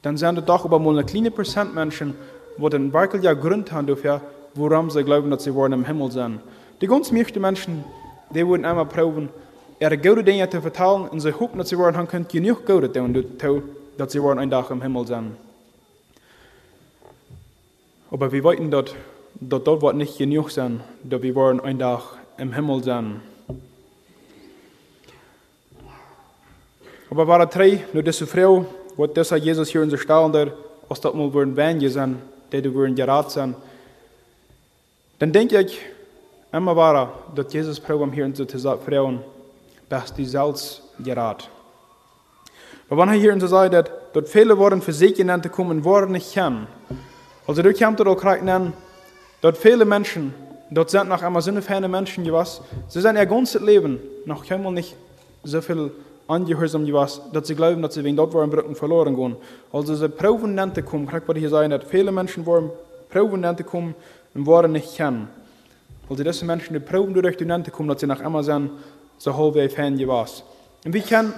[0.02, 2.14] dann sind es doch aber mal eine kleine Prozent Menschen,
[2.56, 4.20] die den wirklich ja Grund haben dafür,
[4.54, 6.40] warum sie glauben, dass sie wollen im Himmel sein.
[6.80, 7.84] Die ganz meisten Menschen,
[8.30, 9.28] die würden einmal proben,
[9.78, 12.88] ihre gute Dinge zu vertellen und sie hoffen, dass sie wollen, haben können genug gute
[12.88, 13.62] Dinge tun,
[13.98, 15.36] dass sie wollen ein Tag im Himmel sein.
[18.10, 18.94] Aber wir wissen, dass,
[19.40, 22.02] dass dort wird nicht genug sein, dass wir wollen ein Tag
[22.38, 23.20] im Himmel sein.
[27.10, 28.64] Aber war drei, nur diese Frau,
[28.96, 30.52] wird das Jesus hier in der Stall,
[30.88, 33.36] als das mal würden Wänge sein, die du würden gerat
[35.18, 35.78] dann denke ich
[36.50, 39.20] immer war, dass Jesus probiert hier in dieser Frauen,
[39.88, 41.50] dass die selbst gerat.
[42.88, 45.84] Aber wenn er hier in der sagt, dass dort viele worden für sich genannt kommen,
[45.84, 46.66] worden nicht kennen,
[47.46, 48.72] also du kommt auch gerade nennen,
[49.42, 50.32] dort viele Menschen,
[50.70, 54.48] dort sind noch einmal so eine Menschen, die was, sie sind ihr ganzes Leben noch
[54.50, 54.96] einmal nicht
[55.44, 55.90] so viel
[56.30, 59.36] angehorsam, die was, dass sie glauben, dass sie wegen dort waren Brücken verloren gehen.
[59.72, 62.70] Also sie proben nicht zu kommen, gerade was hier sagen, dass viele Menschen wollen
[63.08, 63.94] proben kommen
[64.34, 65.28] und waren nicht kennen.
[66.08, 68.70] Also diese Menschen, die proben durch die kommen, dass sie nach sind,
[69.18, 70.44] so halb wie Fan die was.
[70.84, 71.34] Und wir können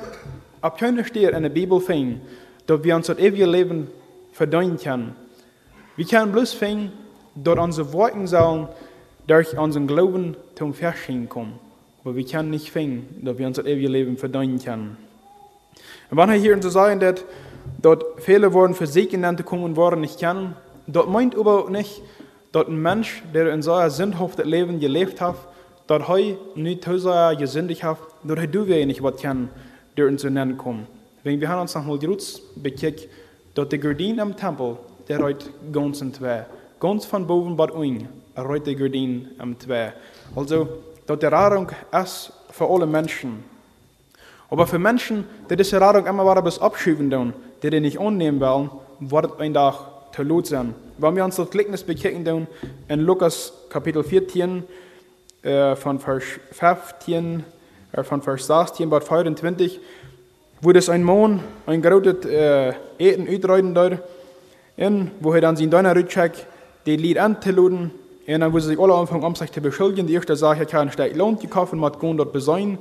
[0.60, 2.20] ab keiner Stelle in der Bibel finden,
[2.66, 3.88] dass wir uns das ewige Leben
[4.32, 5.16] verdienen können.
[5.96, 6.92] Wir können bloß finden,
[7.34, 8.68] dass unsere Worte sollen
[9.26, 11.58] durch unseren Glauben zum Verschieden kommen.
[12.04, 14.96] Aber wir können nicht finden, dass wir uns das ewige Leben verdienen können.
[16.10, 17.24] Und wenn er hier zu sagen, dass
[17.80, 20.54] dort viele worden für sich genannt kommen worden nicht kennen,
[20.86, 22.02] dort meint aber nicht,
[22.52, 25.36] dass ein Mensch, der in so einem sündhaften Leben gelebt hat,
[25.86, 29.48] dass er nicht so gesündigt hat, dass er du wenig was kann,
[29.96, 30.86] der uns zu nennen kommen.
[31.22, 33.08] Wenn wir uns nochmal kurz bekickt,
[33.54, 34.76] dass die Gardine am Tempel,
[35.08, 36.46] der reut ganz in zwei.
[36.80, 39.92] Ganz von boven bis unten, reut die Gardine am zwei.
[40.34, 40.68] Also,
[41.06, 41.70] dass die Radung
[42.02, 43.44] ist für alle Menschen.
[44.50, 47.32] Aber für Menschen, die diese Radung immer wieder bis abschieben tun,
[47.62, 49.74] die die nicht annehmen wollen, wird ein Tag
[50.14, 50.74] zu laut sein.
[50.98, 52.46] Wenn wir uns das Gleichnis bekicken tun,
[52.88, 54.62] in Lukas Kapitel 14,
[55.42, 57.44] äh, von Vers 15,
[57.92, 59.80] äh, von Vers 16 bis 25,
[60.60, 63.98] wo das ein Mann ein großes äh, Eten uitreiten dort,
[64.76, 66.46] in, wo er dann sein Donner rückschickt,
[66.86, 67.90] die Lied anzuladen,
[68.26, 70.72] und dann, wo sie sich alle anfangen, um sich zu beschuldigen, die erste sagt, ich
[70.72, 72.78] habe einen starken Lohn gekauft und gehen dort besäuen.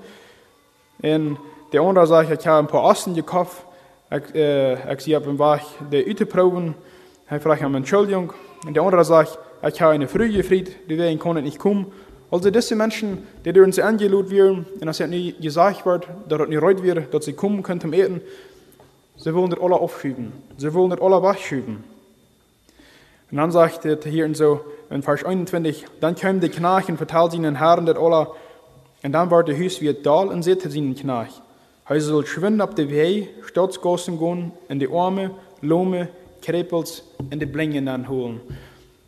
[1.02, 1.38] Und
[1.74, 3.66] der andere sagt, ich habe ein paar Osten gekauft,
[4.12, 5.62] ich, äh, ich sehe auf dem Weg
[5.92, 6.06] der
[7.34, 8.34] ich frage um Entschuldigung.
[8.68, 11.92] Und der andere sagt, ich habe eine Früh gefried, die werden können nicht kommen.
[12.30, 16.48] Also diese Menschen, die durch uns angelut werden, und es nicht gesagt wird, dass es
[16.50, 18.22] nicht reut wird, dass sie kommen können zum Eten,
[19.16, 20.34] sie wollen das alle aufschieben.
[20.58, 21.84] Sie wollen das alle wegschieben.
[23.32, 26.98] Und dann sagt er hier in so, in Vers 21, dann kamen die Knecht und
[26.98, 28.28] verteilte ihnen Herren das alle,
[29.04, 31.42] und dann war der Hus wie ein Tal und setzte seinen Knecht.
[31.88, 36.10] Er soll schwinden auf die Wege, Staatsgassen gehen, in die Arme, Lome,
[36.42, 38.42] Krepels und die Blingen anholen.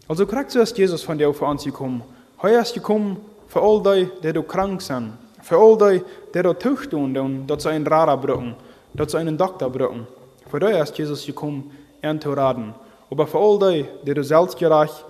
[0.07, 2.03] Also kriegt so ist Jesus von dir für uns gekommen.
[2.41, 3.17] Er ist gekommen
[3.47, 5.13] für all die, die du krank sind.
[5.41, 6.03] Für all die,
[6.33, 8.55] die du Tuch tun, dass sie einen Radar brauchen,
[8.93, 10.07] dass sie einen Doktor brauchen.
[10.49, 11.71] Für die ist Jesus gekommen,
[12.03, 12.73] ihn zu raten.
[13.13, 15.05] Aber für all die, die du selbstgerecht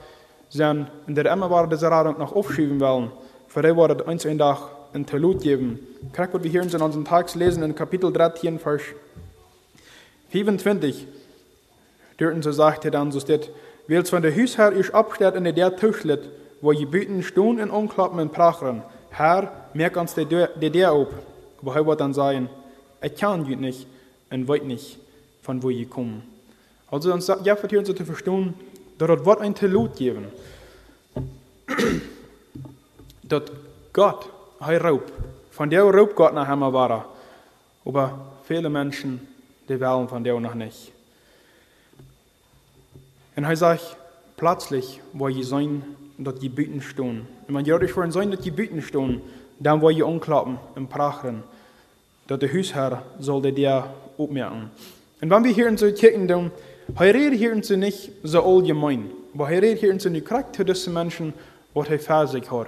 [0.49, 3.13] sind und die immer wieder diese Radung noch aufschieben wollen,
[3.47, 4.57] für die wird eins ein Tag
[4.93, 5.79] ein Talut geben.
[6.11, 8.81] Kriegt, was wir hier in unseren Tags lesen, in Kapitel 13, Vers
[10.31, 11.07] 25.
[12.17, 13.49] Dort so sagt er dann, so steht,
[13.87, 16.27] Wils von der Huisherr is abstedt in der Tischlet,
[16.59, 18.83] wo je buiten stoen en omklappen en pracheren.
[19.11, 21.13] Herr, merk ons de deur, de deur op.
[21.61, 22.49] Aber er wird dann sagen,
[23.01, 23.87] ich kann nicht
[24.29, 24.99] und weiß nicht,
[25.41, 26.32] von wo je kommen.
[26.93, 28.53] Also uns ja vertieren so zu verstehen,
[28.99, 30.27] dass dort wird ein Telut geben.
[33.23, 33.41] dass
[33.91, 34.29] Gott,
[34.59, 35.11] er raubt.
[35.49, 37.05] Von der raubt Gott nach einmal war.
[37.83, 39.27] Aber viele Menschen,
[39.67, 40.91] die wollen von der noch nicht.
[43.35, 43.97] Und er sagt,
[44.37, 45.81] plötzlich, wo je sein,
[46.19, 47.25] dat je buiten stehen.
[47.47, 49.19] Und wenn je voor sein, dat je buiten stehen,
[49.57, 51.41] dann wo je umklappen und prachen,
[52.27, 54.69] dat der Hausherr soll der dir opmerken.
[55.21, 56.51] Und wenn wir hier in so kicken, dann,
[56.95, 60.63] er redet hier in nicht so allgemein, aber er redet hier in nicht korrekt zu
[60.63, 61.33] diesen Menschen,
[61.73, 62.67] was er für sich hat.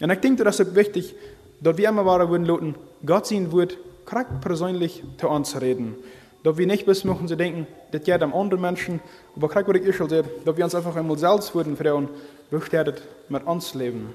[0.00, 1.14] Und ich denke, das ist wichtig,
[1.60, 2.74] dass wir immer waren würden, lauten,
[3.06, 5.94] Gott sein Wort korrekt persönlich zu uns reden.
[6.42, 9.00] Dass wir nicht bis machen zu denken, das geht am anderen Menschen,
[9.34, 12.08] aber korrekt, was ich schon sehe, dass wir uns einfach einmal selbst würden fragen,
[12.50, 12.94] wie es
[13.28, 14.14] mit uns leben.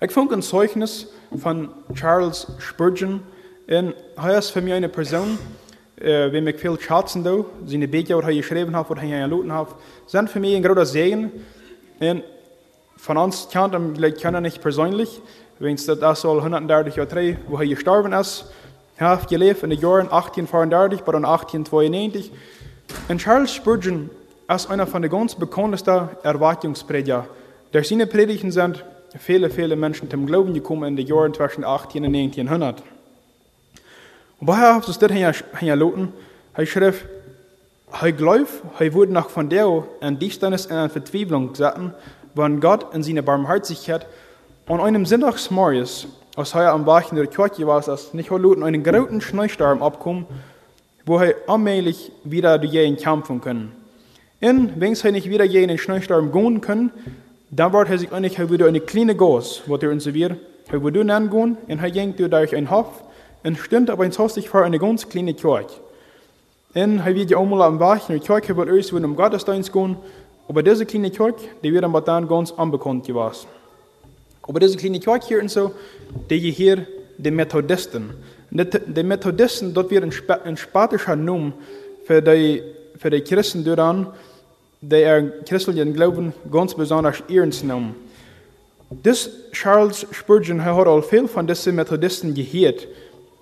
[0.00, 3.20] Ich fand ein Zeugnis von Charles Spurgeon,
[3.66, 5.38] und er ist für mich eine Person,
[6.00, 9.52] äh, wie ich viel schätzen da, seine Bücher, die er geschrieben hat, oder er gelesen
[9.52, 9.68] hat,
[10.06, 11.30] sind für mich ein großer Segen.
[12.00, 12.22] Und
[12.96, 15.20] von uns kennt er kennen nicht persönlich,
[15.58, 18.46] wenn es das soll 130 Jahre drei, wo er gestorben ist.
[18.96, 22.32] Er hat gelebt in den Jahren 1834 bis 1892.
[23.08, 24.10] Und Charles Spurgeon
[24.48, 27.26] ist einer von den ganz bekanntesten Erwartungsprediger.
[27.70, 28.84] Durch seine Predigten sind
[29.18, 32.82] viele, viele Menschen zum Glauben gekommen in den Jahren zwischen 18 und 1900.
[34.40, 36.12] Und woher hat es das hergelassen?
[36.54, 36.94] Er schrieb,
[38.00, 41.92] er glaubt, er wurde nach von der in Dichternis in Verzweiflung gesessen,
[42.34, 44.06] wenn Gott in seiner Barmherzigkeit
[44.66, 49.20] an einem Sonntagsmorgens, als er am Wachen der Kirche war, als nicht erlaubt, einen großen
[49.20, 50.26] Schneesturm abkommen,
[51.04, 53.72] wo er allmählich wieder durch jeden kämpfen können.
[54.40, 56.92] Und wenn er nicht wieder jeden Schneesturm gehen können,
[57.50, 60.36] dann wird er sich eigentlich wieder eine kleine Gas, was er uns wird.
[60.70, 63.02] Er wird dann gehen und er ging durch ein Hof
[63.44, 65.80] und stimmt aber ins Haus sich vor eine ganz kleine Kirche.
[66.74, 69.96] Er wird ja auch mal am Wachen der Kirche, wird erst wieder um Gottesdienst gehen,
[70.48, 73.46] aber diese kleine Kirche, die wird aber dann ganz unbekannt gewesen.
[74.42, 75.72] Aber diese kleine Kirche hier und so,
[76.30, 76.86] die hier
[77.16, 78.10] die Methodisten.
[78.50, 81.52] Die Methodisten, dort wird ein, spatischer Name
[82.04, 82.62] für die,
[82.96, 84.06] für die Christen daran,
[84.80, 87.94] die er christlichen Glauben ganz besonders ernst nehmen.
[89.02, 92.86] Das Charles Spurgeon hat al veel van deze Methodisten gehört.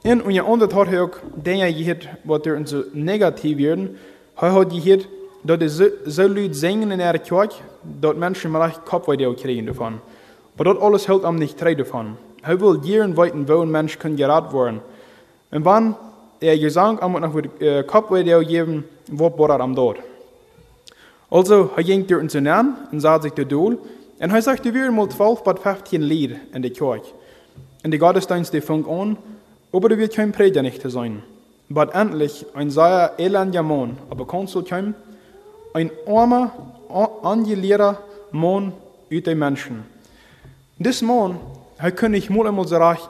[0.07, 3.99] En onder andere hat er auch dingen gehört, wat er so negativ werden.
[4.37, 5.09] Er hat gehört,
[5.43, 7.61] dass er so, so Leute singen in der Kirche,
[8.01, 10.01] dass Menschen vielleicht Kopfweider kriegen davon.
[10.55, 12.19] Aber das alles hält ihm nicht treu davon.
[12.43, 14.81] Er will jeden weiten, wo ein Mensch kann gerat werden.
[15.51, 15.97] Und wenn
[16.39, 19.99] er Gesang am noch äh, Kopfweider geben, wo er am dort.
[21.29, 23.77] Also, er ging durch den an und sah sich der Dol,
[24.21, 27.13] und er sagte, wir mal 12 bis 15 Lied in der Kirche.
[27.83, 29.19] Und die Gottesdienst, die fängt an,
[29.73, 31.23] aber da wird kein Prediger nicht sein.
[31.71, 34.95] Aber endlich ein sehr elender Mann, aber Konsul kam,
[35.75, 36.53] ein armer,
[37.23, 37.99] angelehrer
[38.31, 38.73] Mann
[39.11, 39.85] ut den Menschen.
[40.79, 41.39] Dis Mann,
[41.79, 43.09] er kann nicht mal einmal so recht,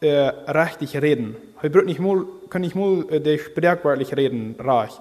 [0.00, 1.36] äh, richtig reden.
[1.60, 4.92] Er nicht mal, kann nicht mal äh, die sprachwörtlich reden, reich.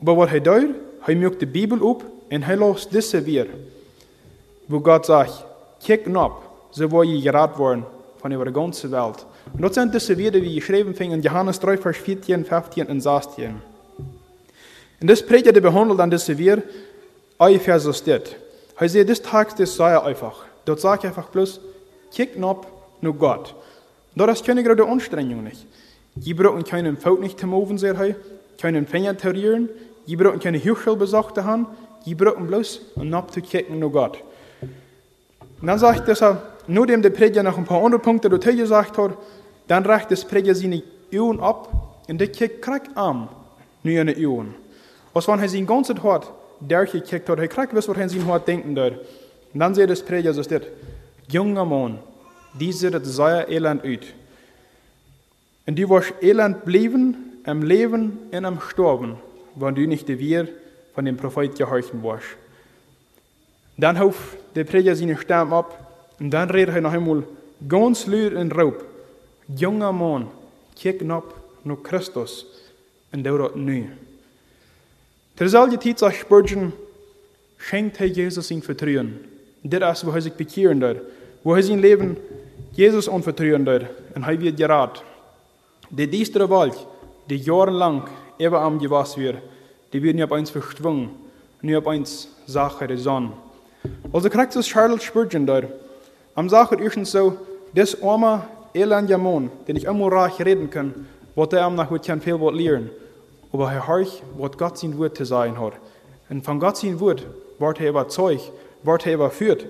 [0.00, 0.74] Aber was er tut,
[1.06, 3.46] er mögt die Bibel auf und er lässt diese wir,
[4.66, 5.44] wo Gott sagt,
[5.80, 7.84] kick ab, so wo ihr gerat worden
[8.20, 9.26] von über der ganzen Welt.
[9.52, 13.00] Und das sind diese Werte, wie geschrieben fing in Johannes 3, Vers 14, 15 und
[13.00, 13.54] 16.
[15.00, 16.64] Und das Prediger, der behandelt an diese Werte,
[17.38, 18.36] ungefähr so steht.
[18.78, 20.44] Er sagt, das Tag, das sei einfach.
[20.64, 21.60] Dort sagt er einfach bloß,
[22.12, 22.66] kick ab,
[23.00, 23.54] nur Gott.
[24.14, 25.66] Und das ist keine gerade Anstrengung nicht.
[26.14, 28.16] Die brauchen keinen Faut nicht zu moven, sagt er,
[28.60, 29.68] keinen Finger zu rühren,
[30.06, 31.66] die brauchen keine Hüchel besorgt haben,
[32.04, 32.80] die brauchen bloß
[33.12, 34.18] abzukicken, nur Gott.
[35.60, 38.98] Und dann sagt er, nur dem der Prediger noch ein paar andere Punkte dazu gesagt
[38.98, 39.16] hat,
[39.68, 41.68] dann das Prediger seine Ohren ab
[42.08, 43.28] und der kickt krack am,
[43.84, 44.54] Ohren.
[45.14, 46.30] Als wenn er sein ganzes Hart
[46.68, 48.92] gekickt hat, hij krijgt wist wat hij zijn hart denken daar.
[49.52, 50.66] En dan zei de spreker zoals dit,
[51.26, 51.98] jonge man,
[52.52, 54.14] die ziet het zeer elend uit.
[55.64, 59.16] En die was elend blijven, am leven en am sterben,
[59.52, 60.50] wanneer du de weer
[60.92, 62.22] van dem Prophet gehorchen was.
[63.74, 65.76] Dan hoeft de prediger zijn stem op
[66.16, 67.22] en dan redt hij nog eenmaal
[67.68, 68.87] ganz luid en roep.
[69.54, 70.30] Jonge man,
[70.74, 72.46] kijk op naar Christus
[73.10, 73.90] en doe dat nu.
[75.34, 76.72] Terzelfde tijd zegt Spurgeon,
[77.56, 79.24] schenkt hij Jezus zijn vertrouwen.
[79.60, 80.96] Dit is waar hij zich bekeren doet,
[81.42, 82.18] waar hij zijn leven
[82.70, 83.82] Jezus onvertrouwen doet
[84.12, 85.02] en hij wird geraad.
[85.88, 86.86] De diestere Wald,
[87.26, 88.02] die jarenlang
[88.36, 89.42] even am gewas weer,
[89.88, 91.10] die werden op eens verstwungen,
[91.60, 93.28] nu op eens Sache der Sonne.
[94.10, 95.64] Also krijgt es Charles Spurgeon daar.
[96.34, 97.36] Am Sache erstens so,
[97.70, 98.40] des arme,
[98.74, 102.40] elende man, den ich immer reich reden kann, wat er am nach wat kan veel
[102.40, 102.90] wat leren.
[103.52, 105.74] Aber er horch, wat Gott sein Wort zu sein hat.
[106.28, 107.24] Und von Gott sein Wort
[107.58, 108.52] wird er überzeugt,
[108.82, 109.66] wird er überführt,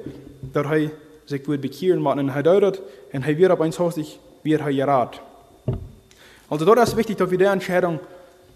[0.53, 0.90] dass er
[1.26, 2.20] sich wird bekehren machen.
[2.20, 2.82] Und er deutet,
[3.12, 5.20] und er wird auf eins hostig, wird er gerat.
[6.51, 8.01] Also dort ist wichtig, dass wir die Entscheidung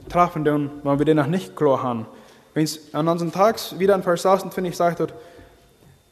[0.09, 2.07] treffen, wenn wir die noch nicht klar haben.
[2.55, 5.13] Wenn es an unseren Tags wieder in Vers 26 sagt,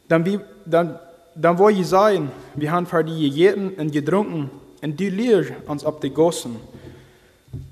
[0.08, 0.98] dann, wie, dann,
[1.34, 4.50] dann wo je sein, wir haben für die gegeten und getrunken,
[4.82, 6.56] und die leer uns ab die Gossen.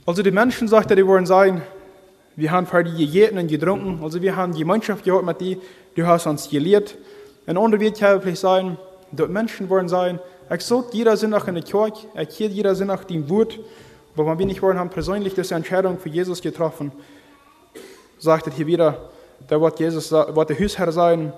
[0.06, 1.62] Also die Menschen, sagt er, die wollen sein,
[2.36, 5.59] wir haben für die gegeten und getrunken, also wir haben Gemeinschaft gehabt mit die,
[5.94, 6.96] du hast uns gelehrt.
[7.46, 8.76] Und andere wird ja vielleicht sein,
[9.11, 10.20] dort Menschen wollen sein,
[10.54, 14.30] ich sage, jeder sind auch in der Kirche, ich hier jeder sind auch dem aber
[14.32, 16.90] wenn wir nicht wollen, haben persönlich diese Entscheidung für Jesus getroffen,
[18.18, 19.11] sagt er hier wieder,
[19.46, 21.32] da wird Jesus, wird der Hausherr sein,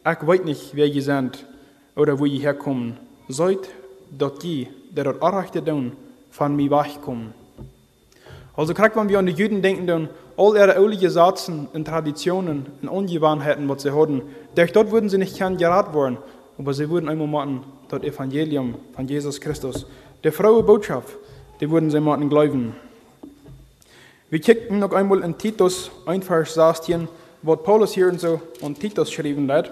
[0.00, 1.44] ich weiß nicht, wer ihr seid
[1.96, 2.94] oder wo ihr herkommt.
[3.28, 3.58] Seid
[4.16, 5.92] dort die, der dort Arrechte tun,
[6.30, 7.34] von mir wegkommen.
[8.54, 12.66] Also gerade wenn wir an die Juden denken, dann all ihre oude Satzen und Traditionen
[12.82, 14.22] und Ungewohnheiten, was sie hatten,
[14.54, 16.18] durch dort würden sie nicht gern gerat worden,
[16.58, 19.86] aber sie würden einmal machen, das Evangelium von Jesus Christus.
[20.24, 21.16] Der frohe Botschaft,
[21.60, 22.74] die würden sie machen glauben.
[24.30, 27.08] Wir kicken noch einmal in Titus, ein Vers 16,
[27.42, 29.70] was Paulus hier und so und Titus geschrieben hat.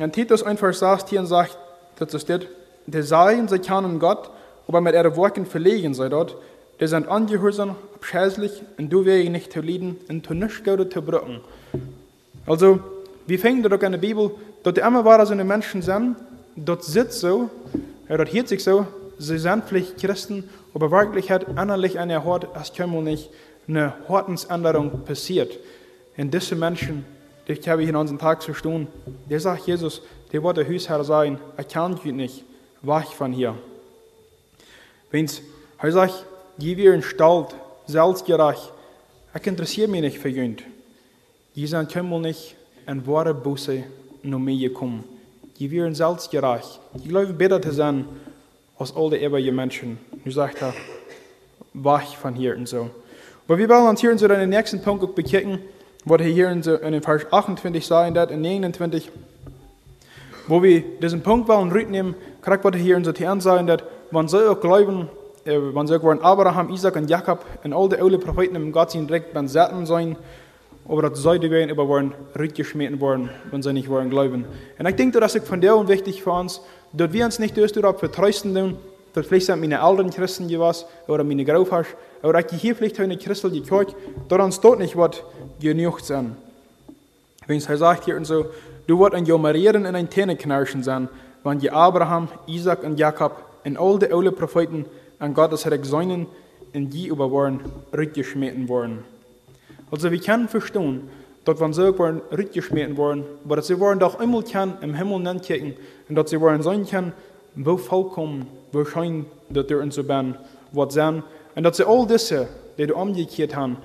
[0.00, 1.58] In Titus 1, Vers 16 sagt,
[1.98, 2.46] dass es steht,
[2.86, 4.30] der seien, sie kennen Gott,
[4.68, 6.36] aber mit ihren Worten verlegen sei dort,
[6.78, 11.40] die sind angehorsam, abscheulich, und du wäre nicht zu lieben, und zu nichts zu brücken.
[12.46, 12.78] Also,
[13.26, 14.30] wir finden doch in der Bibel,
[14.62, 16.14] dass die immer wahre so eine Menschen sind,
[16.54, 17.50] dort sitzt so,
[18.08, 18.86] dort hört sich so,
[19.18, 22.46] sie sind vielleicht Christen, aber wirklich hat innerlich eine Hort,
[22.76, 23.30] kann wohl nicht
[23.66, 25.58] eine Hortensänderung passiert.
[26.16, 27.04] Und diese Menschen,
[27.48, 28.86] die habe ich in unseren Tag zu tun,
[29.28, 32.44] der sagt Jesus, der wird der Hausherr sein, er kann dich nicht,
[32.82, 33.54] wach von hier.
[35.10, 35.40] Wenn's,
[35.78, 36.26] er sagt,
[36.58, 37.54] die wir in Stalt,
[37.86, 38.72] selbstgerecht,
[39.34, 40.62] ich interessiere mich nicht für jünd.
[41.54, 42.54] Die sind kümmel nicht
[42.86, 43.84] in wahre Busse
[44.22, 45.04] nur mir gekommen.
[45.58, 46.80] Die wir in selbstgerecht.
[46.94, 48.04] Die glauben besser zu sein
[48.78, 49.98] als all die ewige Menschen.
[50.24, 50.74] Nu sagt er,
[51.72, 52.90] wach von hier und so.
[53.46, 55.60] Aber wir uns hier in so den nächsten Punkt auch bekicken,
[56.04, 59.10] was hier in, so in Vers 28 sagen wird, in 29,
[60.46, 64.28] wo wir diesen Punkt wollen rücknehmen, kriegt was hier in so Tieren sagen wird, man
[64.28, 65.08] soll auch glauben,
[65.44, 68.90] äh, man soll wollen Abraham, Isaac und Jakob und all die alten Propheten im Gott
[68.90, 70.16] sind direkt beim Säten sein,
[70.88, 74.46] aber das sollte werden, aber wollen rückgeschmissen worden, wenn sie nicht wollen glauben.
[74.78, 77.58] Und ich denke, das ist von der und wichtig für uns, dass wir uns nicht
[77.58, 78.78] erst darauf vertrösten tun,
[79.12, 81.88] dass vielleicht meine alten Christen was, oder meine Graufhasch,
[82.22, 83.94] oder ich hier vielleicht eine Christel die Kirche,
[84.28, 85.22] dass uns dort nicht was
[85.60, 86.36] genug sein.
[87.46, 88.46] Wenn es sagt hier und so,
[88.86, 91.08] du wirst ein Jomarieren in ein Tähneknirschen sein,
[91.44, 94.84] wenn die Abraham, Isaac und Jakob und all die alten Propheten
[95.18, 96.26] an Gottes Recht sein,
[96.72, 97.60] in die über waren,
[97.96, 99.04] rückgeschmissen worden.
[99.90, 101.08] Also wir können verstehen,
[101.44, 105.20] dass wenn sie waren rückgeschmissen worden, aber dass sie waren doch einmal kann im Himmel
[105.20, 105.74] nennen können
[106.08, 107.12] und dass sie waren sein können,
[107.54, 110.36] wo vollkommen, wo schein, dass der uns so ben,
[110.72, 111.22] was sein,
[111.54, 113.78] und dass sie all diese, die du umgekehrt haben,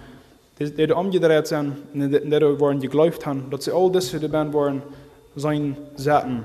[0.59, 4.19] die, die umgedreht sind, und die, die du waren geglaubt haben, dass sie all diese,
[4.19, 4.81] die ben waren,
[5.35, 6.43] sein Saten.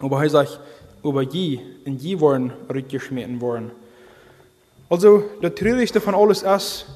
[0.00, 0.60] Aber er sagt,
[1.04, 3.70] über je, in je waren rückgeschmissen worden.
[4.88, 6.86] Also, das Traurigste von alles ist,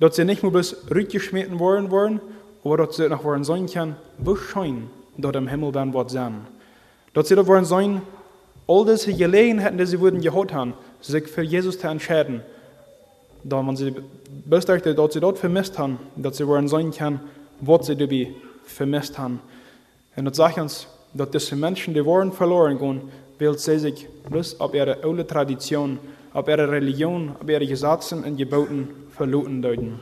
[0.00, 2.20] dass sie nicht nur bis rückgeschmissen worden waren,
[2.64, 4.84] aber dass sie noch worden sein können, wahrscheinlich
[5.16, 6.46] dort im Himmel dann was sein.
[7.14, 8.02] Dass sie da worden sein,
[8.66, 12.42] all diese Gelegenheiten, die sie wurden gehabt haben, sich für Jesus zu entscheiden,
[13.48, 13.94] da man sie
[14.44, 17.20] bestätigte, dass sie dort vermisst haben, dass sie worden sein können,
[17.60, 18.28] was sie dabei
[18.64, 19.40] vermisst haben.
[20.16, 23.02] Und das sagt uns, dass diese Menschen, die waren verloren gehen,
[23.38, 25.98] weil sie sich bloß auf ihre alte Tradition,
[26.32, 30.00] auf ihre Religion, auf ihre Gesetze und Geboten verloren deuten.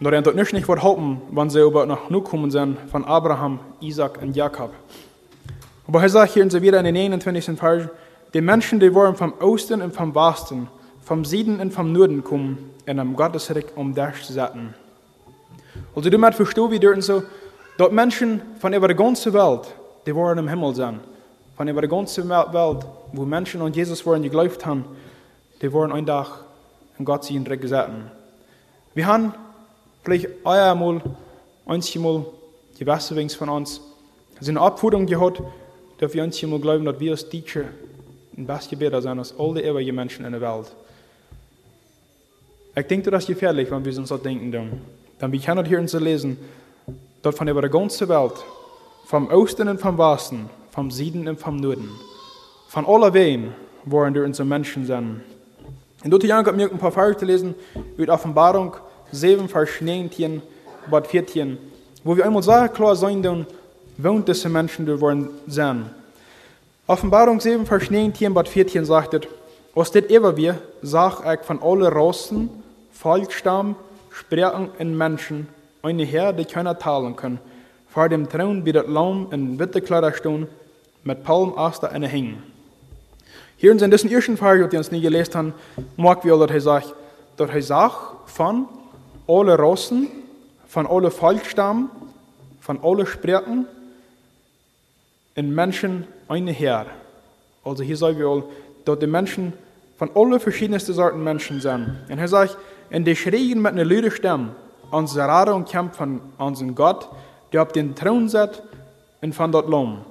[0.00, 3.58] Nur er dort nicht nicht halten, wann sie aber noch nur kommen sind von Abraham,
[3.80, 4.70] Isaac und Jakob.
[5.88, 7.58] Aber er sagt hier in wieder in den 21.
[7.58, 7.88] Vers,
[8.32, 10.68] die Menschen, die wollen vom Osten und vom Westen,
[11.08, 14.74] vom Süden und vom Norden kommen, in einem Gottesreich um das setzen.
[15.96, 17.22] Also du musst verstehen, wie dort so,
[17.78, 21.00] dort Menschen von über der ganzen Welt, die wollen im Himmel sein.
[21.56, 24.84] Von über der ganzen Welt, wo Menschen an Jesus wollen geglaubt haben,
[25.62, 26.44] die wollen einen Tag
[26.98, 28.10] in Gott sie in Reich setzen.
[28.94, 29.32] Wir haben
[30.04, 31.00] vielleicht einmal,
[31.64, 32.26] einmal,
[32.78, 33.80] die Wasserwings von uns,
[34.40, 35.40] sind eine Abfuhrung gehabt,
[36.00, 37.64] dass wir uns mal glauben, dass wir als Teacher
[38.36, 40.70] ein beste besser sind als alle übrigen Menschen in der Welt.
[42.78, 44.80] Ich denke, das ist gefährlich, wenn wir uns so denken.
[45.18, 46.36] Dann wir können hier uns lesen,
[47.22, 48.34] dass von über der ganzen Welt,
[49.06, 51.90] vom Osten und vom Westen, vom Süden und vom Norden,
[52.68, 53.52] von aller Wehen,
[53.84, 55.22] wollen wir unsere Menschen sind.
[56.04, 57.56] Und dort habe ich ein paar Verse lesen,
[57.96, 58.76] über Offenbarung
[59.10, 60.40] 7, Vers 19,
[60.88, 61.58] Bad 14,
[62.04, 63.46] wo wir einmal sehr klar sein, dann
[63.96, 65.90] wohnt diese Menschen, die wollen sein.
[66.86, 69.22] Offenbarung 7, Vers 19, Bad 14 sagt es,
[69.74, 72.50] was dit ever wir, sag ich von alle Rassen,
[72.98, 73.76] Volksstamm,
[74.10, 75.46] Sprachen und Menschen,
[75.82, 77.38] eine Herr, die keiner teilen können.
[77.86, 80.48] Vor dem Thron wie das Lamm in witte Kleider stehen,
[81.04, 82.42] mit Palmaster eine hängen.
[83.56, 85.54] Hier in diesem ersten Vers, wir uns nie gelesen haben,
[85.96, 86.94] mag wir, dass er sagt,
[87.36, 87.96] dass er sagt,
[88.26, 88.66] von
[89.28, 90.08] alle Rassen,
[90.66, 91.90] von alle Volksstamm,
[92.60, 93.66] von alle Sprachen,
[95.36, 96.86] in Menschen eine Herr.
[97.62, 98.42] Also hier sagen wir
[98.84, 99.52] dass die Menschen
[99.96, 101.96] von allen verschiedensten Sorten Menschen sind.
[102.08, 102.56] Und er sagt,
[102.90, 104.48] und die schreien mit einer lauten Stimme,
[104.90, 107.08] unsere Rade Kampf von unserem Gott,
[107.52, 108.62] der auf den Thron sitzt
[109.20, 110.04] und von dort Lamm.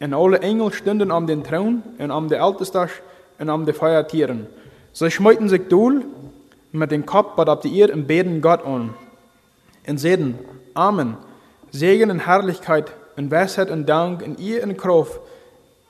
[0.00, 2.90] Und alle Engel stünden am den Thron und am der Ältestag
[3.38, 4.46] und am der Feiertieren.
[4.92, 6.04] Sie schmeuten sich dohl
[6.72, 8.94] mit dem Kopf bad auf die Erde und beten Gott an.
[9.86, 10.38] Und sehen,
[10.74, 11.16] Amen,
[11.70, 15.20] Segen und Herrlichkeit und Weisheit und Dank und ihr und Kraft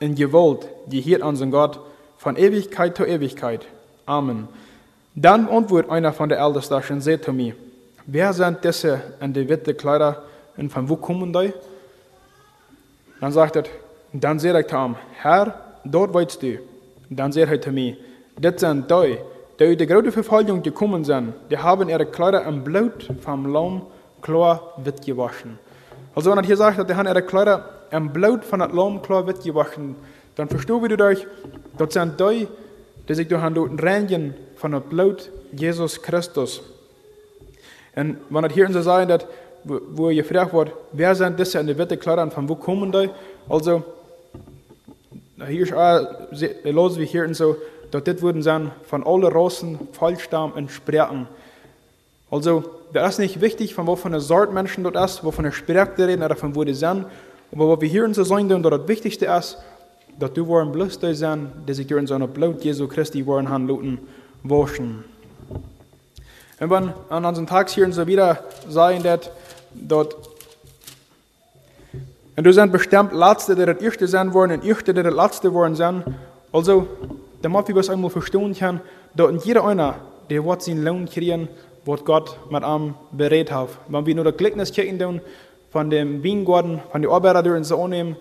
[0.01, 1.81] und Gewalt, die hier unseren Gott
[2.17, 3.67] von Ewigkeit zu Ewigkeit.
[4.07, 4.49] Amen.
[5.21, 7.55] Dann antwortet einer von der Ältesten und sagt zu mir,
[8.07, 10.23] wer sind diese in die witte Kleider
[10.57, 11.53] und von wo kommen die?
[13.21, 13.65] Dann sagt er,
[14.13, 15.55] dann sagt er zu ihm, Herr,
[15.85, 16.59] dort weißt du.
[17.11, 17.97] Dann sagt er zu mir,
[18.41, 19.19] das sind die,
[19.59, 23.83] die uit de grote Verfolgung gekommen sind, die haben ihre Kleider im Blut vom Lamm
[24.23, 25.59] klar wit gewaschen.
[26.15, 29.27] Also wenn er hier sagt, die haben ihre Kleider im Blut von dem Lamm klar
[29.27, 29.97] wit gewaschen,
[30.37, 31.27] dann verstehen wir durch,
[31.77, 32.47] das sind die,
[33.09, 36.61] die sich durch den reinigen von dem Blut Jesus Christus.
[37.95, 39.27] Und wenn er hier in so sagen, dass,
[39.65, 43.09] wo ihr gefragt wird, wer sind diese in der witte Kleider von wo kommen die?
[43.49, 43.83] Also,
[45.49, 46.07] hier ist auch,
[46.65, 47.57] los wie hier und so,
[47.91, 51.29] dat dit würden sein von allen Rassen, Volksstamm und Sprachen.
[52.31, 56.07] Also, das ist nicht wichtig, von wovon eine Sorte Menschen dort ist, wovon eine Sprache
[56.07, 57.07] reden oder von wo die sind.
[57.53, 59.59] Aber was wir hier in so sein, dass das Wichtigste ist,
[60.19, 63.49] dass du wollen bloß da sein, die sich durch so eine Blut Jesu Christi wollen
[63.49, 63.99] handeln,
[64.43, 65.05] waschen.
[66.61, 69.31] Und wenn an unseren Tags hier so wieder sagen, dass
[69.75, 70.17] dort
[72.39, 75.53] und du sind bestimmt Letzte, die das Erste sein wollen, und Erste, die das Letzte
[75.53, 76.05] wollen sein.
[76.53, 76.87] Also,
[77.43, 78.81] damit wir das einmal verstehen können,
[79.13, 79.97] dass jeder einer,
[80.31, 81.49] der wird seinen Lohn kriegen,
[81.85, 83.71] was Gott mit ihm berät hat.
[83.89, 85.21] Wenn wir nur das Gleichnis checken
[85.73, 88.15] von dem Weingarten, von den Arbeiter, die uns annehmen,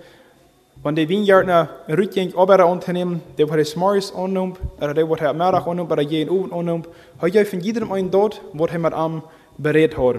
[0.84, 5.68] wenn die Weingärtner rückgängig Arbeiter unternehmen, der wird es morgens annimmt, oder der er Mittag
[5.68, 6.88] annimmt, oder jeden Abend annimmt,
[7.22, 9.24] hat ja von jedem einen dort, was er mit ihm
[9.58, 10.16] berät hat.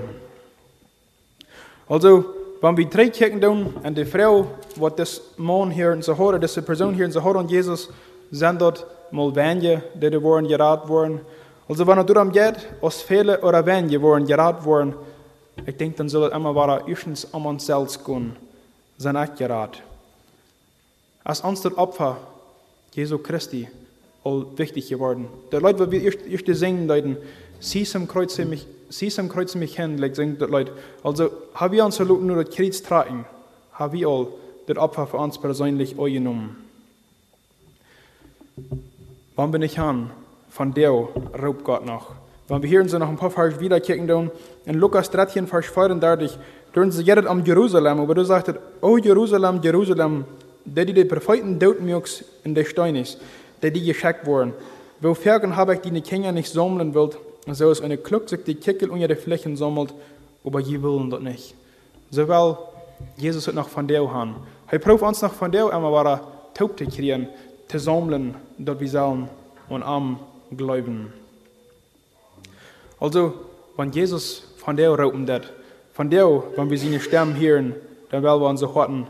[1.88, 2.24] Also,
[2.60, 4.46] wenn wir drei checken und die Frau,
[4.76, 7.88] was das Mann hier in so hat, diese Person hier in so hat und Jesus,
[8.30, 11.20] sind dort mal wenige, die worden geraten worden.
[11.68, 14.94] Also wenn es darum geht, als viele oder wenige worden geraten worden,
[15.66, 18.36] ich denke, dann soll es immer wieder erstens um uns selbst gehen,
[18.96, 19.87] sind auch geraten.
[21.24, 22.16] Als unser Opfer,
[22.92, 23.68] Jesu Christi,
[24.24, 25.28] all wichtig geworden.
[25.52, 27.16] Die Leute, die wir erst, erst singen, Leuten,
[27.60, 30.72] sie am Kreuz mich, sie am Kreuz mich hin, like, singen die Leute.
[31.02, 33.24] Also, haben wir uns nur das Kreuz tragen,
[33.72, 34.28] haben wir all
[34.66, 36.56] das Opfer für uns persönlich genommen.
[39.36, 40.10] Wann bin ich an?
[40.50, 42.12] Von der raubt Gott noch.
[42.48, 44.30] Wenn wir hier so noch ein paar Vers wieder kicken,
[44.64, 46.38] in Lukas 13, Vers 34,
[46.74, 50.24] dürfen sie jetzt am Jerusalem, aber du sagst, oh Jerusalem, Jerusalem,
[50.74, 53.18] der die die Propheten Deutmjux in der Stein ist,
[53.62, 54.52] der die geschickt wurden.
[55.00, 57.10] Wo Fergen habe ich die Kinder nicht sammeln will,
[57.46, 59.94] so ist eine Kluck sich die Kickel unter die Flächen sammelt,
[60.44, 61.54] aber je wollen das nicht.
[62.10, 62.56] So weil
[63.16, 64.36] Jesus hat noch von der haben.
[64.70, 66.20] Er prüft uns noch von der, einmal war
[66.54, 67.28] taub zu kriegen,
[67.68, 69.28] zu sammeln, dort wir sollen
[69.68, 70.18] und am
[70.56, 71.12] glauben.
[73.00, 73.34] Also,
[73.76, 75.42] wenn Jesus von der rauben das.
[75.94, 77.74] Von der, wenn wir seine Stimmen hören,
[78.10, 79.06] dann werden wir unsere Horten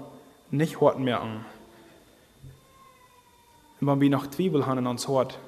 [0.51, 1.45] nicht Horten merken.
[3.81, 5.39] Und wenn wir noch Zwiebel haben in uns Hort,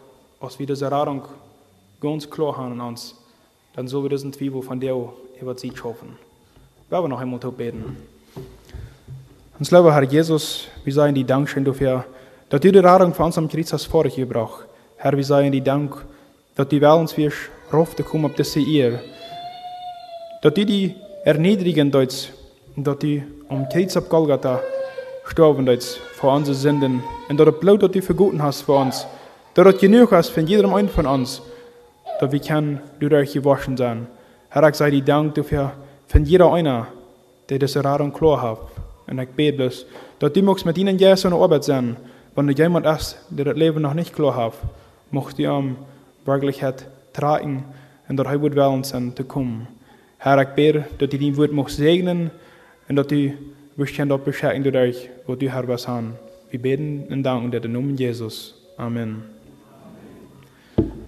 [0.41, 1.23] als wir diese Radung
[2.01, 3.17] ganz klar haben in uns,
[3.75, 4.95] dann sollen wir diesen Zwiebel von der
[5.41, 6.17] über sie schaffen.
[6.89, 7.97] Wir noch einmal beten.
[9.59, 12.05] Uns lieber Herr Jesus, wir seien die Dankeschön dafür,
[12.49, 14.67] dass du die Radung von uns am Kreuz hast vorgebracht.
[14.97, 16.05] Herr, wir seien die Dank,
[16.57, 19.01] dass du wel uns wirst, rauf zu kommen auf diese Ehe.
[20.43, 20.95] Dass du die
[21.25, 22.31] erniedrigen deutsch,
[22.77, 24.61] dass du am Kreuz auf Golgatha
[25.31, 29.07] gestorben deutsch für unsere Sünden und dass das Blut, das du verguten hast für uns,
[29.55, 31.41] dass das genug hast für jedem einen von uns,
[32.19, 34.09] dass wir können durch euch gewaschen sein.
[34.49, 35.71] Herr, ich sei dir Dank dafür,
[36.09, 36.89] von jeder einer,
[37.49, 38.59] der diese Radung klar.
[39.07, 39.87] Und ich bete bloß,
[40.19, 41.97] dass du magst mit ihnen ja so eine Arbeit sein,
[42.35, 44.55] wenn du jemand ist, der das Leben noch nicht klar hat,
[45.13, 45.77] mocht du ihm
[46.25, 47.63] Wirklichkeit tragen
[48.09, 49.69] und dass er wird zu.
[50.19, 52.33] Herr, ich bete, du dein Wort magst segnen
[52.89, 53.33] und dass du
[53.81, 56.13] bestimmt auch beschenken durch euch, wo du Herr was haben.
[56.51, 58.55] Wir beten und danken dir den Namen Jesus.
[58.77, 59.23] Amen.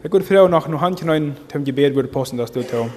[0.03, 2.91] Ich würde Frau noch ein Handchen rein zum Gebet würde passen, dass du tust.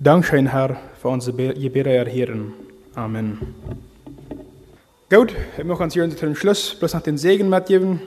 [0.00, 2.54] Dankeschön, Herr, für unsere Gebete erhören.
[2.94, 3.54] Amen.
[5.10, 8.00] Gut, ich möchte uns hier zum Schluss bloß noch den Segen mitgeben.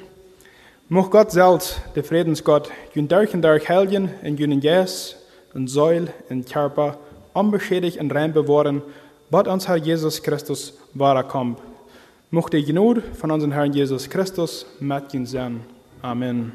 [0.89, 5.15] Mocht Gott selbst, der Friedensgott, jün durch und durch helgen in jünen Jes
[5.53, 6.97] und Säul und Körper
[7.33, 8.81] unbeschädigt und rein bewahren,
[9.29, 11.59] was uns Herr Jesus Christus wahrer kommt.
[12.29, 15.61] Mocht die Gnade von unserem Herrn Jesus Christus mit sein.
[16.01, 16.53] Amen.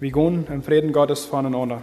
[0.00, 1.80] Wir gehen im Frieden Gottes voneinander.